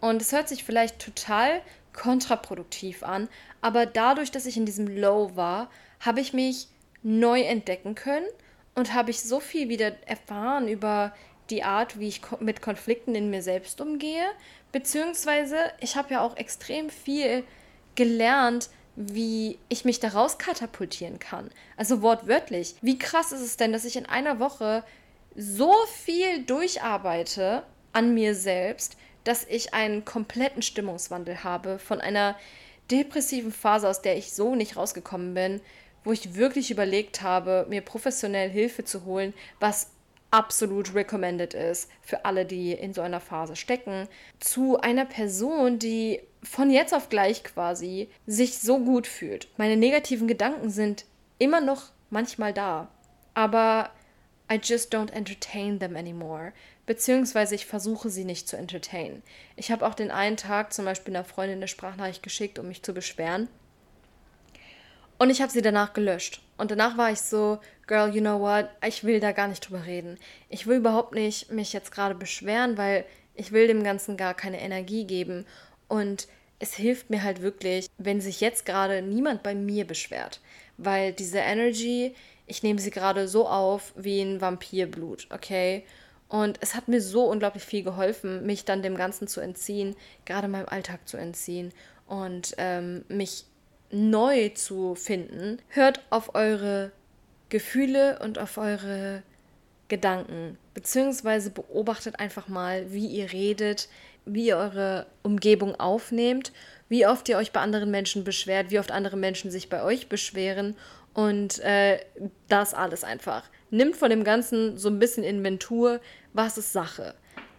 Und 0.00 0.20
es 0.20 0.32
hört 0.32 0.48
sich 0.48 0.64
vielleicht 0.64 0.98
total 0.98 1.62
kontraproduktiv 1.94 3.02
an, 3.02 3.28
aber 3.62 3.86
dadurch, 3.86 4.30
dass 4.30 4.44
ich 4.44 4.58
in 4.58 4.66
diesem 4.66 4.86
Low 4.86 5.34
war, 5.34 5.70
habe 6.00 6.20
ich 6.20 6.34
mich 6.34 6.68
neu 7.02 7.40
entdecken 7.40 7.94
können 7.94 8.26
und 8.74 8.92
habe 8.92 9.10
ich 9.10 9.22
so 9.22 9.40
viel 9.40 9.70
wieder 9.70 9.92
erfahren 10.06 10.68
über 10.68 11.14
die 11.50 11.62
Art, 11.62 11.98
wie 11.98 12.08
ich 12.08 12.20
mit 12.40 12.62
Konflikten 12.62 13.14
in 13.14 13.30
mir 13.30 13.42
selbst 13.42 13.80
umgehe, 13.80 14.26
beziehungsweise 14.72 15.56
ich 15.80 15.96
habe 15.96 16.14
ja 16.14 16.20
auch 16.22 16.36
extrem 16.36 16.90
viel 16.90 17.44
gelernt, 17.94 18.68
wie 18.96 19.58
ich 19.68 19.84
mich 19.84 20.00
daraus 20.00 20.38
katapultieren 20.38 21.18
kann. 21.18 21.50
Also 21.76 22.02
wortwörtlich. 22.02 22.74
Wie 22.80 22.98
krass 22.98 23.32
ist 23.32 23.42
es 23.42 23.56
denn, 23.56 23.72
dass 23.72 23.84
ich 23.84 23.96
in 23.96 24.06
einer 24.06 24.40
Woche 24.40 24.82
so 25.34 25.72
viel 26.02 26.44
durcharbeite 26.44 27.62
an 27.92 28.14
mir 28.14 28.34
selbst, 28.34 28.96
dass 29.24 29.44
ich 29.44 29.74
einen 29.74 30.04
kompletten 30.04 30.62
Stimmungswandel 30.62 31.44
habe 31.44 31.78
von 31.78 32.00
einer 32.00 32.36
depressiven 32.90 33.52
Phase, 33.52 33.88
aus 33.88 34.00
der 34.00 34.16
ich 34.16 34.32
so 34.32 34.54
nicht 34.54 34.76
rausgekommen 34.76 35.34
bin, 35.34 35.60
wo 36.04 36.12
ich 36.12 36.36
wirklich 36.36 36.70
überlegt 36.70 37.22
habe, 37.22 37.66
mir 37.68 37.80
professionell 37.80 38.48
Hilfe 38.48 38.84
zu 38.84 39.04
holen, 39.04 39.34
was 39.58 39.90
absolut 40.36 40.94
recommended 40.94 41.54
ist 41.54 41.90
für 42.02 42.26
alle, 42.26 42.44
die 42.44 42.72
in 42.72 42.92
so 42.92 43.00
einer 43.00 43.20
Phase 43.20 43.56
stecken, 43.56 44.06
zu 44.38 44.78
einer 44.78 45.06
Person, 45.06 45.78
die 45.78 46.20
von 46.42 46.70
jetzt 46.70 46.92
auf 46.92 47.08
gleich 47.08 47.42
quasi 47.42 48.10
sich 48.26 48.58
so 48.58 48.78
gut 48.78 49.06
fühlt. 49.06 49.48
Meine 49.56 49.78
negativen 49.78 50.28
Gedanken 50.28 50.68
sind 50.68 51.06
immer 51.38 51.62
noch 51.62 51.84
manchmal 52.10 52.52
da, 52.52 52.88
aber 53.32 53.90
I 54.52 54.60
just 54.62 54.94
don't 54.94 55.10
entertain 55.10 55.80
them 55.80 55.96
anymore. 55.96 56.52
Beziehungsweise 56.84 57.54
ich 57.54 57.64
versuche 57.64 58.10
sie 58.10 58.24
nicht 58.24 58.46
zu 58.46 58.58
entertainen. 58.58 59.22
Ich 59.56 59.72
habe 59.72 59.86
auch 59.86 59.94
den 59.94 60.10
einen 60.10 60.36
Tag 60.36 60.74
zum 60.74 60.84
Beispiel 60.84 61.16
einer 61.16 61.24
Freundin 61.24 61.58
eine 61.58 61.68
Sprachnachricht 61.68 62.22
geschickt, 62.22 62.58
um 62.58 62.68
mich 62.68 62.82
zu 62.82 62.92
beschweren. 62.92 63.48
Und 65.18 65.30
ich 65.30 65.40
habe 65.40 65.50
sie 65.52 65.62
danach 65.62 65.92
gelöscht. 65.92 66.42
Und 66.58 66.70
danach 66.70 66.96
war 66.98 67.10
ich 67.10 67.20
so, 67.20 67.58
Girl, 67.86 68.14
you 68.14 68.20
know 68.20 68.40
what? 68.40 68.68
Ich 68.86 69.04
will 69.04 69.20
da 69.20 69.32
gar 69.32 69.48
nicht 69.48 69.60
drüber 69.60 69.86
reden. 69.86 70.18
Ich 70.48 70.66
will 70.66 70.78
überhaupt 70.78 71.14
nicht 71.14 71.50
mich 71.50 71.72
jetzt 71.72 71.92
gerade 71.92 72.14
beschweren, 72.14 72.76
weil 72.76 73.04
ich 73.34 73.52
will 73.52 73.66
dem 73.66 73.82
Ganzen 73.82 74.16
gar 74.16 74.34
keine 74.34 74.60
Energie 74.60 75.04
geben. 75.04 75.46
Und 75.88 76.26
es 76.58 76.74
hilft 76.74 77.10
mir 77.10 77.22
halt 77.22 77.42
wirklich, 77.42 77.86
wenn 77.98 78.20
sich 78.20 78.40
jetzt 78.40 78.66
gerade 78.66 79.02
niemand 79.02 79.42
bei 79.42 79.54
mir 79.54 79.86
beschwert. 79.86 80.40
Weil 80.78 81.12
diese 81.12 81.38
Energy, 81.38 82.14
ich 82.46 82.62
nehme 82.62 82.80
sie 82.80 82.90
gerade 82.90 83.28
so 83.28 83.48
auf 83.48 83.92
wie 83.96 84.20
ein 84.20 84.40
Vampirblut, 84.40 85.28
okay? 85.30 85.84
Und 86.28 86.58
es 86.60 86.74
hat 86.74 86.88
mir 86.88 87.00
so 87.00 87.24
unglaublich 87.24 87.62
viel 87.62 87.82
geholfen, 87.82 88.44
mich 88.44 88.64
dann 88.64 88.82
dem 88.82 88.96
Ganzen 88.96 89.28
zu 89.28 89.40
entziehen, 89.40 89.94
gerade 90.24 90.48
meinem 90.48 90.68
Alltag 90.68 91.06
zu 91.06 91.16
entziehen 91.16 91.72
und 92.06 92.54
ähm, 92.58 93.04
mich 93.08 93.44
neu 93.96 94.50
zu 94.50 94.94
finden, 94.94 95.58
hört 95.68 96.00
auf 96.10 96.34
eure 96.34 96.92
Gefühle 97.48 98.18
und 98.22 98.38
auf 98.38 98.58
eure 98.58 99.22
Gedanken, 99.88 100.58
beziehungsweise 100.74 101.50
beobachtet 101.50 102.18
einfach 102.18 102.48
mal, 102.48 102.92
wie 102.92 103.06
ihr 103.06 103.32
redet, 103.32 103.88
wie 104.24 104.48
ihr 104.48 104.56
eure 104.56 105.06
Umgebung 105.22 105.78
aufnehmt, 105.78 106.52
wie 106.88 107.06
oft 107.06 107.28
ihr 107.28 107.38
euch 107.38 107.52
bei 107.52 107.60
anderen 107.60 107.90
Menschen 107.90 108.24
beschwert, 108.24 108.70
wie 108.70 108.78
oft 108.78 108.90
andere 108.90 109.16
Menschen 109.16 109.50
sich 109.50 109.68
bei 109.68 109.82
euch 109.82 110.08
beschweren 110.08 110.76
und 111.14 111.60
äh, 111.60 112.00
das 112.48 112.74
alles 112.74 113.04
einfach. 113.04 113.48
Nimmt 113.70 113.96
von 113.96 114.10
dem 114.10 114.24
Ganzen 114.24 114.76
so 114.76 114.88
ein 114.88 114.98
bisschen 114.98 115.24
Inventur, 115.24 116.00
was 116.32 116.58
ist 116.58 116.72
Sache. 116.72 117.14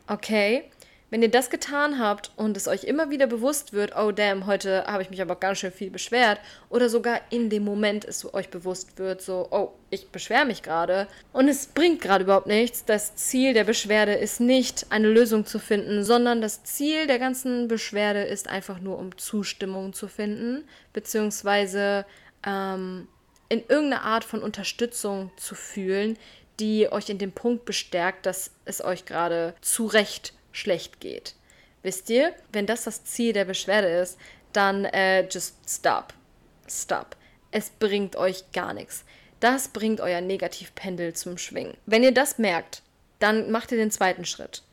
Okay? 0.07 0.65
Wenn 1.09 1.21
ihr 1.21 1.31
das 1.31 1.49
getan 1.49 1.99
habt 1.99 2.31
und 2.35 2.57
es 2.57 2.67
euch 2.67 2.83
immer 2.83 3.09
wieder 3.09 3.27
bewusst 3.27 3.71
wird, 3.71 3.95
oh 3.95 4.11
damn, 4.11 4.45
heute 4.45 4.83
habe 4.87 5.01
ich 5.01 5.09
mich 5.09 5.21
aber 5.21 5.37
ganz 5.37 5.59
schön 5.59 5.71
viel 5.71 5.89
beschwert, 5.89 6.41
oder 6.69 6.89
sogar 6.89 7.21
in 7.29 7.49
dem 7.49 7.63
Moment 7.63 8.03
es 8.03 8.33
euch 8.33 8.49
bewusst 8.49 8.99
wird, 8.99 9.21
so, 9.21 9.47
oh, 9.51 9.69
ich 9.89 10.09
beschwere 10.09 10.45
mich 10.45 10.63
gerade 10.63 11.07
und 11.31 11.47
es 11.47 11.67
bringt 11.67 12.01
gerade 12.01 12.25
überhaupt 12.25 12.47
nichts. 12.47 12.83
Das 12.83 13.15
Ziel 13.15 13.53
der 13.53 13.63
Beschwerde 13.63 14.15
ist 14.15 14.41
nicht, 14.41 14.87
eine 14.89 15.07
Lösung 15.07 15.45
zu 15.45 15.59
finden, 15.59 16.03
sondern 16.03 16.41
das 16.41 16.65
Ziel 16.65 17.07
der 17.07 17.19
ganzen 17.19 17.69
Beschwerde 17.69 18.23
ist 18.23 18.49
einfach 18.49 18.79
nur, 18.81 18.99
um 18.99 19.17
Zustimmung 19.17 19.93
zu 19.93 20.09
finden, 20.09 20.67
beziehungsweise 20.91 22.05
ähm, 22.45 23.07
in 23.47 23.59
irgendeiner 23.59 24.03
Art 24.03 24.25
von 24.25 24.41
Unterstützung 24.41 25.31
zu 25.37 25.55
fühlen, 25.55 26.17
die 26.59 26.91
euch 26.91 27.07
in 27.09 27.17
dem 27.17 27.31
Punkt 27.31 27.63
bestärkt, 27.63 28.25
dass 28.25 28.51
es 28.65 28.83
euch 28.83 29.05
gerade 29.05 29.53
zu 29.61 29.85
Recht 29.85 30.33
schlecht 30.57 30.99
geht. 30.99 31.35
Wisst 31.83 32.09
ihr, 32.09 32.33
wenn 32.51 32.65
das 32.65 32.83
das 32.83 33.03
Ziel 33.03 33.33
der 33.33 33.45
Beschwerde 33.45 33.87
ist, 33.87 34.17
dann 34.53 34.85
äh, 34.85 35.27
just 35.29 35.55
stop. 35.67 36.13
Stop. 36.67 37.15
Es 37.51 37.69
bringt 37.69 38.15
euch 38.15 38.51
gar 38.51 38.73
nichts. 38.73 39.05
Das 39.39 39.67
bringt 39.67 40.01
euer 40.01 40.21
Negativpendel 40.21 41.13
zum 41.13 41.37
Schwingen. 41.37 41.77
Wenn 41.85 42.03
ihr 42.03 42.13
das 42.13 42.39
merkt, 42.39 42.81
dann 43.19 43.51
macht 43.51 43.71
ihr 43.71 43.77
den 43.77 43.91
zweiten 43.91 44.25
Schritt. 44.25 44.63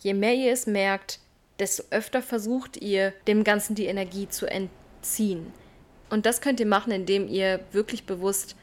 Je 0.00 0.14
mehr 0.14 0.34
ihr 0.34 0.52
es 0.52 0.66
merkt, 0.66 1.18
desto 1.58 1.84
öfter 1.90 2.22
versucht 2.22 2.76
ihr, 2.76 3.12
dem 3.26 3.44
Ganzen 3.44 3.74
die 3.74 3.86
Energie 3.86 4.28
zu 4.28 4.46
entziehen. 4.46 5.52
Und 6.10 6.26
das 6.26 6.40
könnt 6.40 6.60
ihr 6.60 6.66
machen, 6.66 6.92
indem 6.92 7.26
ihr 7.28 7.60
wirklich 7.72 8.04
bewusst 8.04 8.56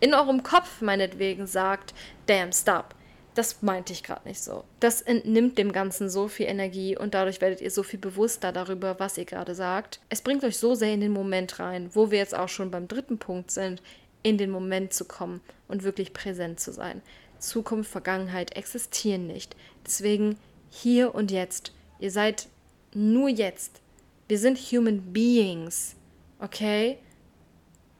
in 0.00 0.14
eurem 0.14 0.42
Kopf 0.42 0.80
meinetwegen 0.80 1.46
sagt, 1.46 1.94
damn, 2.26 2.52
stop. 2.52 2.94
Das 3.34 3.62
meinte 3.62 3.92
ich 3.92 4.02
gerade 4.02 4.26
nicht 4.26 4.40
so. 4.40 4.64
Das 4.80 5.02
entnimmt 5.02 5.56
dem 5.56 5.72
Ganzen 5.72 6.10
so 6.10 6.26
viel 6.26 6.46
Energie 6.46 6.96
und 6.96 7.14
dadurch 7.14 7.40
werdet 7.40 7.60
ihr 7.60 7.70
so 7.70 7.82
viel 7.82 8.00
bewusster 8.00 8.52
darüber, 8.52 8.98
was 8.98 9.18
ihr 9.18 9.24
gerade 9.24 9.54
sagt. 9.54 10.00
Es 10.08 10.22
bringt 10.22 10.42
euch 10.42 10.58
so 10.58 10.74
sehr 10.74 10.92
in 10.92 11.00
den 11.00 11.12
Moment 11.12 11.60
rein, 11.60 11.90
wo 11.94 12.10
wir 12.10 12.18
jetzt 12.18 12.34
auch 12.34 12.48
schon 12.48 12.70
beim 12.70 12.88
dritten 12.88 13.18
Punkt 13.18 13.50
sind, 13.50 13.82
in 14.22 14.36
den 14.36 14.50
Moment 14.50 14.92
zu 14.92 15.04
kommen 15.04 15.40
und 15.68 15.84
wirklich 15.84 16.12
präsent 16.12 16.60
zu 16.60 16.72
sein. 16.72 17.02
Zukunft, 17.38 17.90
Vergangenheit 17.90 18.56
existieren 18.56 19.26
nicht. 19.26 19.56
Deswegen 19.86 20.36
hier 20.68 21.14
und 21.14 21.30
jetzt. 21.30 21.72
Ihr 21.98 22.10
seid 22.10 22.48
nur 22.92 23.28
jetzt. 23.28 23.80
Wir 24.28 24.38
sind 24.38 24.58
Human 24.58 25.12
Beings. 25.12 25.94
Okay? 26.38 26.98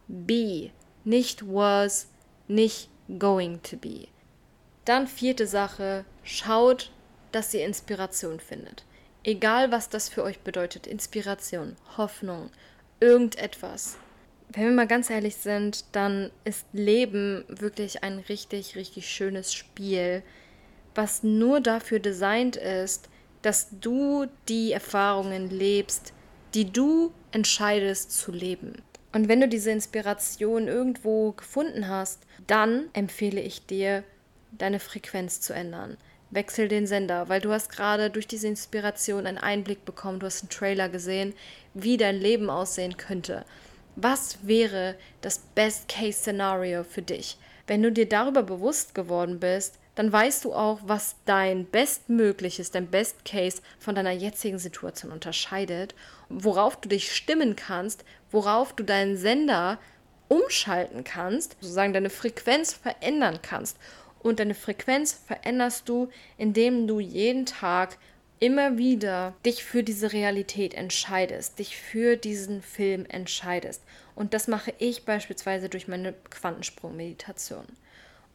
Be. 0.09 0.71
Nicht 1.05 1.47
was, 1.47 2.09
nicht 2.49 2.89
going 3.19 3.63
to 3.63 3.77
be. 3.77 4.09
Dann 4.91 5.07
vierte 5.07 5.47
Sache, 5.47 6.05
schaut, 6.25 6.91
dass 7.31 7.55
ihr 7.55 7.65
Inspiration 7.65 8.41
findet. 8.41 8.83
Egal, 9.23 9.71
was 9.71 9.89
das 9.89 10.09
für 10.09 10.25
euch 10.25 10.41
bedeutet. 10.41 10.89
Inspiration, 10.89 11.77
Hoffnung, 11.97 12.51
irgendetwas. 12.99 13.99
Wenn 14.49 14.65
wir 14.65 14.73
mal 14.73 14.89
ganz 14.89 15.09
ehrlich 15.09 15.37
sind, 15.37 15.85
dann 15.93 16.33
ist 16.43 16.67
Leben 16.73 17.45
wirklich 17.47 18.03
ein 18.03 18.19
richtig, 18.19 18.75
richtig 18.75 19.09
schönes 19.09 19.55
Spiel, 19.55 20.25
was 20.97 21.23
nur 21.23 21.61
dafür 21.61 22.01
designt 22.01 22.57
ist, 22.57 23.09
dass 23.43 23.69
du 23.81 24.27
die 24.49 24.73
Erfahrungen 24.73 25.51
lebst, 25.51 26.13
die 26.55 26.73
du 26.73 27.13
entscheidest 27.31 28.11
zu 28.11 28.33
leben. 28.33 28.83
Und 29.13 29.29
wenn 29.29 29.41
du 29.41 29.47
diese 29.47 29.71
Inspiration 29.71 30.67
irgendwo 30.67 31.31
gefunden 31.31 31.87
hast, 31.87 32.27
dann 32.49 32.89
empfehle 32.93 33.41
ich 33.41 33.67
dir, 33.67 34.03
deine 34.53 34.81
Frequenz 34.81 35.41
zu 35.41 35.53
ändern. 35.53 35.97
Wechsel 36.31 36.69
den 36.69 36.87
Sender, 36.87 37.29
weil 37.29 37.41
du 37.41 37.53
hast 37.53 37.71
gerade 37.71 38.09
durch 38.11 38.29
diese 38.29 38.47
Inspiration 38.47 39.27
einen 39.27 39.39
Einblick 39.39 39.85
bekommen, 39.85 40.21
du 40.21 40.27
hast 40.27 40.43
einen 40.43 40.51
Trailer 40.51 40.89
gesehen, 40.89 41.35
wie 41.75 41.97
dein 41.97 42.17
Leben 42.17 42.51
aussehen 42.51 42.97
könnte. 42.97 43.45
Was 43.97 44.39
wäre 44.47 44.95
das 45.21 45.39
Best-Case-Szenario 45.55 46.85
für 46.85 47.03
dich? 47.03 47.37
Wenn 47.67 47.83
du 47.83 47.91
dir 47.91 48.09
darüber 48.09 48.43
bewusst 48.43 48.95
geworden 48.95 49.41
bist, 49.41 49.79
dann 49.97 50.13
weißt 50.13 50.45
du 50.45 50.55
auch, 50.55 50.79
was 50.85 51.17
dein 51.25 51.67
Bestmögliches, 51.67 52.71
dein 52.71 52.87
Best 52.87 53.25
Case 53.25 53.61
von 53.79 53.95
deiner 53.95 54.13
jetzigen 54.13 54.59
Situation 54.59 55.13
unterscheidet, 55.13 55.95
worauf 56.29 56.81
du 56.81 56.89
dich 56.89 57.15
stimmen 57.15 57.57
kannst, 57.57 58.05
worauf 58.31 58.73
du 58.73 58.85
deinen 58.85 59.17
Sender 59.17 59.79
umschalten 60.29 61.03
kannst, 61.03 61.57
sozusagen 61.61 61.93
deine 61.93 62.09
Frequenz 62.09 62.73
verändern 62.73 63.41
kannst. 63.43 63.77
Und 64.23 64.39
deine 64.39 64.55
Frequenz 64.55 65.13
veränderst 65.27 65.89
du, 65.89 66.09
indem 66.37 66.87
du 66.87 67.01
jeden 67.01 67.47
Tag 67.47 67.97
immer 68.39 68.79
wieder 68.79 69.35
dich 69.45 69.63
für 69.63 69.83
diese 69.83 70.13
Realität 70.13 70.75
entscheidest, 70.75 71.59
dich 71.59 71.77
für 71.77 72.17
diesen 72.17 72.63
Film 72.63 73.05
entscheidest. 73.07 73.83
Und 74.15 74.35
das 74.35 74.49
mache 74.49 74.73
ich 74.79 75.05
beispielsweise 75.05 75.69
durch 75.69 75.89
meine 75.89 76.15
Quantensprung-Meditation. 76.31 77.67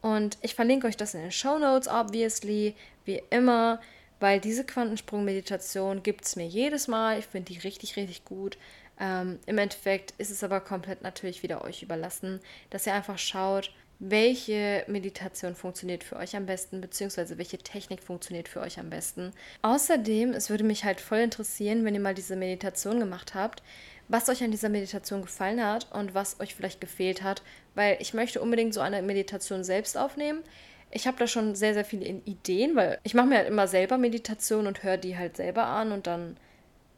Und 0.01 0.37
ich 0.41 0.53
verlinke 0.53 0.85
euch 0.85 0.97
das 0.97 1.15
in 1.15 1.21
den 1.21 1.31
Show 1.31 1.57
Notes, 1.57 1.87
obviously, 1.87 2.75
wie 3.05 3.21
immer, 3.31 3.81
weil 4.19 4.39
diese 4.39 4.63
Quantensprung-Meditation 4.63 6.03
gibt 6.03 6.25
es 6.25 6.35
mir 6.35 6.45
jedes 6.45 6.87
Mal. 6.87 7.17
Ich 7.17 7.25
finde 7.25 7.51
die 7.51 7.59
richtig, 7.59 7.95
richtig 7.95 8.23
gut. 8.23 8.57
Ähm, 8.99 9.39
Im 9.47 9.57
Endeffekt 9.57 10.13
ist 10.19 10.29
es 10.29 10.43
aber 10.43 10.61
komplett 10.61 11.01
natürlich 11.01 11.41
wieder 11.41 11.63
euch 11.63 11.81
überlassen, 11.81 12.39
dass 12.69 12.85
ihr 12.85 12.93
einfach 12.93 13.17
schaut, 13.17 13.71
welche 13.99 14.83
Meditation 14.87 15.55
funktioniert 15.55 16.03
für 16.03 16.17
euch 16.17 16.35
am 16.35 16.45
besten, 16.45 16.81
beziehungsweise 16.81 17.37
welche 17.37 17.57
Technik 17.57 18.03
funktioniert 18.03 18.49
für 18.49 18.59
euch 18.59 18.79
am 18.79 18.89
besten. 18.89 19.31
Außerdem, 19.61 20.31
es 20.31 20.49
würde 20.49 20.63
mich 20.63 20.83
halt 20.83 20.99
voll 20.99 21.19
interessieren, 21.19 21.85
wenn 21.85 21.93
ihr 21.95 22.01
mal 22.01 22.13
diese 22.13 22.35
Meditation 22.35 22.99
gemacht 22.99 23.35
habt, 23.35 23.63
was 24.07 24.29
euch 24.29 24.43
an 24.43 24.51
dieser 24.51 24.69
Meditation 24.69 25.21
gefallen 25.21 25.65
hat 25.65 25.91
und 25.93 26.13
was 26.13 26.39
euch 26.39 26.55
vielleicht 26.55 26.81
gefehlt 26.81 27.23
hat, 27.23 27.41
weil 27.73 27.97
ich 27.99 28.13
möchte 28.13 28.41
unbedingt 28.41 28.73
so 28.73 28.81
eine 28.81 29.01
Meditation 29.01 29.63
selbst 29.63 29.97
aufnehmen. 29.97 30.43
Ich 30.91 31.07
habe 31.07 31.17
da 31.17 31.27
schon 31.27 31.55
sehr, 31.55 31.73
sehr 31.73 31.85
viele 31.85 32.05
Ideen, 32.05 32.75
weil 32.75 32.99
ich 33.03 33.13
mache 33.13 33.27
mir 33.27 33.37
halt 33.37 33.47
immer 33.47 33.67
selber 33.67 33.97
Meditation 33.97 34.67
und 34.67 34.83
höre 34.83 34.97
die 34.97 35.17
halt 35.17 35.37
selber 35.37 35.65
an 35.65 35.91
und 35.91 36.05
dann 36.05 36.37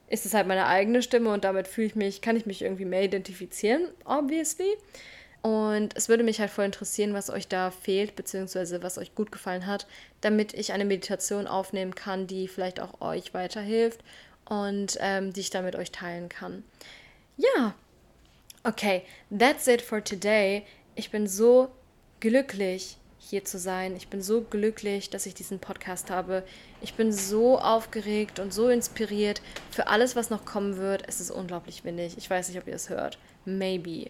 ist 0.09 0.25
es 0.25 0.33
halt 0.33 0.47
meine 0.47 0.67
eigene 0.67 1.01
Stimme 1.01 1.29
und 1.31 1.43
damit 1.43 1.67
fühle 1.67 1.87
ich 1.87 1.95
mich, 1.95 2.21
kann 2.21 2.35
ich 2.35 2.45
mich 2.45 2.61
irgendwie 2.61 2.85
mehr 2.85 3.03
identifizieren, 3.03 3.87
obviously. 4.05 4.77
Und 5.41 5.95
es 5.95 6.09
würde 6.09 6.23
mich 6.23 6.39
halt 6.39 6.49
voll 6.49 6.65
interessieren, 6.65 7.13
was 7.13 7.29
euch 7.29 7.47
da 7.47 7.71
fehlt, 7.71 8.15
beziehungsweise 8.15 8.83
was 8.83 8.97
euch 8.97 9.15
gut 9.15 9.31
gefallen 9.31 9.65
hat, 9.65 9.87
damit 10.21 10.53
ich 10.53 10.73
eine 10.73 10.85
Meditation 10.85 11.47
aufnehmen 11.47 11.95
kann, 11.95 12.27
die 12.27 12.47
vielleicht 12.47 12.79
auch 12.79 13.01
euch 13.01 13.33
weiterhilft 13.33 14.01
und 14.45 14.97
ähm, 14.99 15.33
die 15.33 15.41
ich 15.41 15.49
da 15.49 15.61
mit 15.61 15.75
euch 15.75 15.91
teilen 15.91 16.27
kann. 16.29 16.63
Ja, 17.37 17.75
okay, 18.63 19.03
that's 19.37 19.67
it 19.67 19.81
for 19.81 20.03
today. 20.03 20.65
Ich 20.95 21.11
bin 21.11 21.27
so 21.27 21.69
glücklich, 22.19 22.97
hier 23.29 23.43
zu 23.43 23.59
sein. 23.59 23.95
Ich 23.95 24.07
bin 24.07 24.21
so 24.21 24.41
glücklich, 24.41 25.09
dass 25.09 25.25
ich 25.25 25.33
diesen 25.33 25.59
Podcast 25.59 26.09
habe. 26.09 26.43
Ich 26.81 26.93
bin 26.93 27.11
so 27.11 27.59
aufgeregt 27.59 28.39
und 28.39 28.53
so 28.53 28.69
inspiriert 28.69 29.41
für 29.69 29.87
alles, 29.87 30.15
was 30.15 30.29
noch 30.29 30.45
kommen 30.45 30.77
wird. 30.77 31.03
Es 31.07 31.19
ist 31.19 31.31
unglaublich 31.31 31.83
windig. 31.83 32.17
Ich 32.17 32.29
weiß 32.29 32.49
nicht, 32.49 32.57
ob 32.57 32.67
ihr 32.67 32.75
es 32.75 32.89
hört. 32.89 33.17
Maybe. 33.45 34.09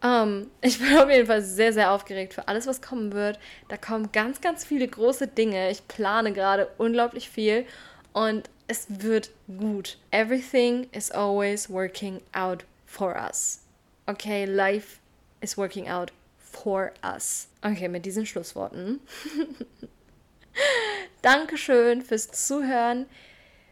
Um, 0.00 0.08
ähm, 0.10 0.50
ich 0.60 0.78
bin 0.78 0.96
auf 0.96 1.10
jeden 1.10 1.26
Fall 1.26 1.42
sehr, 1.42 1.72
sehr 1.72 1.90
aufgeregt 1.92 2.34
für 2.34 2.46
alles, 2.46 2.66
was 2.66 2.80
kommen 2.80 3.12
wird. 3.12 3.38
Da 3.68 3.76
kommen 3.76 4.12
ganz, 4.12 4.40
ganz 4.40 4.64
viele 4.64 4.86
große 4.86 5.26
Dinge. 5.26 5.70
Ich 5.70 5.86
plane 5.88 6.32
gerade 6.32 6.68
unglaublich 6.78 7.28
viel 7.28 7.66
und 8.12 8.48
es 8.68 8.86
wird 8.88 9.30
gut. 9.58 9.98
Everything 10.10 10.88
is 10.92 11.10
always 11.10 11.68
working 11.68 12.20
out 12.32 12.64
for 12.86 13.16
us. 13.16 13.60
Okay, 14.06 14.44
life 14.44 14.98
is 15.40 15.56
working 15.56 15.88
out 15.88 16.12
for 16.38 16.92
us. 17.04 17.48
Okay, 17.62 17.88
mit 17.88 18.06
diesen 18.06 18.26
Schlussworten. 18.26 19.00
Dankeschön 21.22 22.02
fürs 22.02 22.30
Zuhören. 22.30 23.06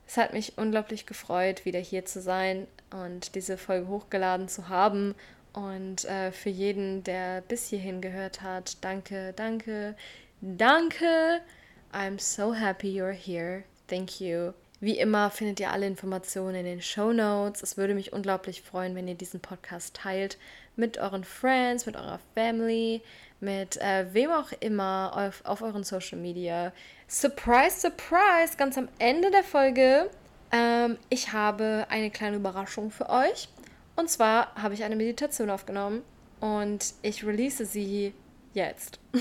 Es 0.07 0.17
hat 0.17 0.33
mich 0.33 0.57
unglaublich 0.57 1.07
gefreut, 1.07 1.65
wieder 1.65 1.81
hier 1.81 2.05
zu 2.05 2.21
sein 2.21 2.67
und 2.91 3.35
diese 3.35 3.59
Folge 3.59 3.89
hochgeladen 3.89 4.49
zu 4.49 4.69
haben. 4.69 5.15
Und 5.57 6.05
äh, 6.05 6.33
für 6.33 6.51
jeden, 6.51 7.03
der 7.03 7.41
bis 7.41 7.69
hierhin 7.69 8.03
gehört 8.03 8.43
hat, 8.43 8.77
danke, 8.85 9.33
danke, 9.35 9.97
danke. 10.43 11.41
I'm 11.95 12.21
so 12.21 12.53
happy 12.55 12.89
you're 12.95 13.11
here. 13.11 13.63
Thank 13.89 14.21
you. 14.21 14.53
Wie 14.81 14.99
immer 14.99 15.31
findet 15.31 15.59
ihr 15.59 15.71
alle 15.71 15.87
Informationen 15.87 16.57
in 16.57 16.67
den 16.67 16.83
Show 16.83 17.11
Notes. 17.11 17.63
Es 17.63 17.79
würde 17.79 17.95
mich 17.95 18.13
unglaublich 18.13 18.61
freuen, 18.61 18.95
wenn 18.95 19.09
ihr 19.09 19.15
diesen 19.15 19.41
Podcast 19.41 19.97
teilt 19.97 20.37
mit 20.77 20.99
euren 20.99 21.25
Friends, 21.25 21.87
mit 21.87 21.97
eurer 21.97 22.21
Family, 22.35 23.01
mit 23.41 23.79
äh, 23.79 24.13
wem 24.13 24.33
auch 24.33 24.53
immer 24.61 25.13
auf, 25.17 25.43
auf 25.47 25.63
euren 25.63 25.85
Social 25.85 26.19
Media. 26.19 26.71
Surprise, 27.09 27.81
surprise, 27.81 28.59
ganz 28.59 28.77
am 28.77 28.91
Ende 28.99 29.31
der 29.31 29.43
Folge. 29.43 30.11
Ähm, 30.53 30.99
ich 31.09 31.33
habe 31.33 31.87
eine 31.89 32.11
kleine 32.11 32.37
Überraschung 32.37 32.91
für 32.91 33.09
euch. 33.09 33.49
Und 33.97 34.11
zwar 34.11 34.55
habe 34.55 34.75
ich 34.75 34.85
eine 34.85 34.97
Meditation 34.97 35.51
aufgenommen 35.51 36.03
und 36.41 36.95
ich 37.03 37.27
release 37.27 37.65
sie 37.65 38.15
jetzt. 38.53 38.99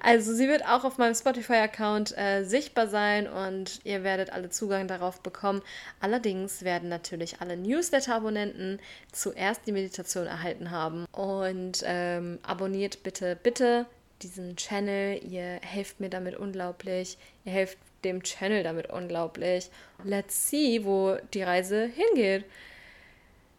Also 0.00 0.34
sie 0.34 0.48
wird 0.48 0.66
auch 0.66 0.84
auf 0.84 0.98
meinem 0.98 1.14
Spotify-Account 1.14 2.16
äh, 2.18 2.44
sichtbar 2.44 2.88
sein 2.88 3.26
und 3.26 3.80
ihr 3.84 4.04
werdet 4.04 4.30
alle 4.30 4.50
Zugang 4.50 4.86
darauf 4.86 5.20
bekommen. 5.20 5.62
Allerdings 5.98 6.62
werden 6.62 6.90
natürlich 6.90 7.40
alle 7.40 7.56
Newsletter-Abonnenten 7.56 8.80
zuerst 9.12 9.66
die 9.66 9.72
Meditation 9.72 10.26
erhalten 10.26 10.70
haben. 10.70 11.06
Und 11.12 11.82
ähm, 11.86 12.38
abonniert 12.42 13.02
bitte, 13.02 13.34
bitte 13.42 13.86
diesen 14.22 14.56
Channel. 14.56 15.24
Ihr 15.24 15.60
helft 15.62 16.00
mir 16.00 16.10
damit 16.10 16.36
unglaublich. 16.36 17.16
Ihr 17.46 17.52
helft 17.52 17.78
dem 18.04 18.22
Channel 18.22 18.62
damit 18.62 18.90
unglaublich. 18.90 19.70
Let's 20.04 20.50
see, 20.50 20.84
wo 20.84 21.16
die 21.32 21.42
Reise 21.42 21.86
hingeht. 21.86 22.44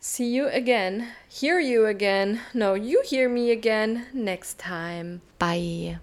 See 0.08 0.28
you 0.28 0.48
again. 0.50 1.08
Hear 1.28 1.60
you 1.60 1.88
again. 1.88 2.40
No, 2.54 2.76
you 2.76 3.02
hear 3.04 3.28
me 3.28 3.50
again 3.50 4.06
next 4.14 4.60
time. 4.60 5.22
Bye. 5.40 5.98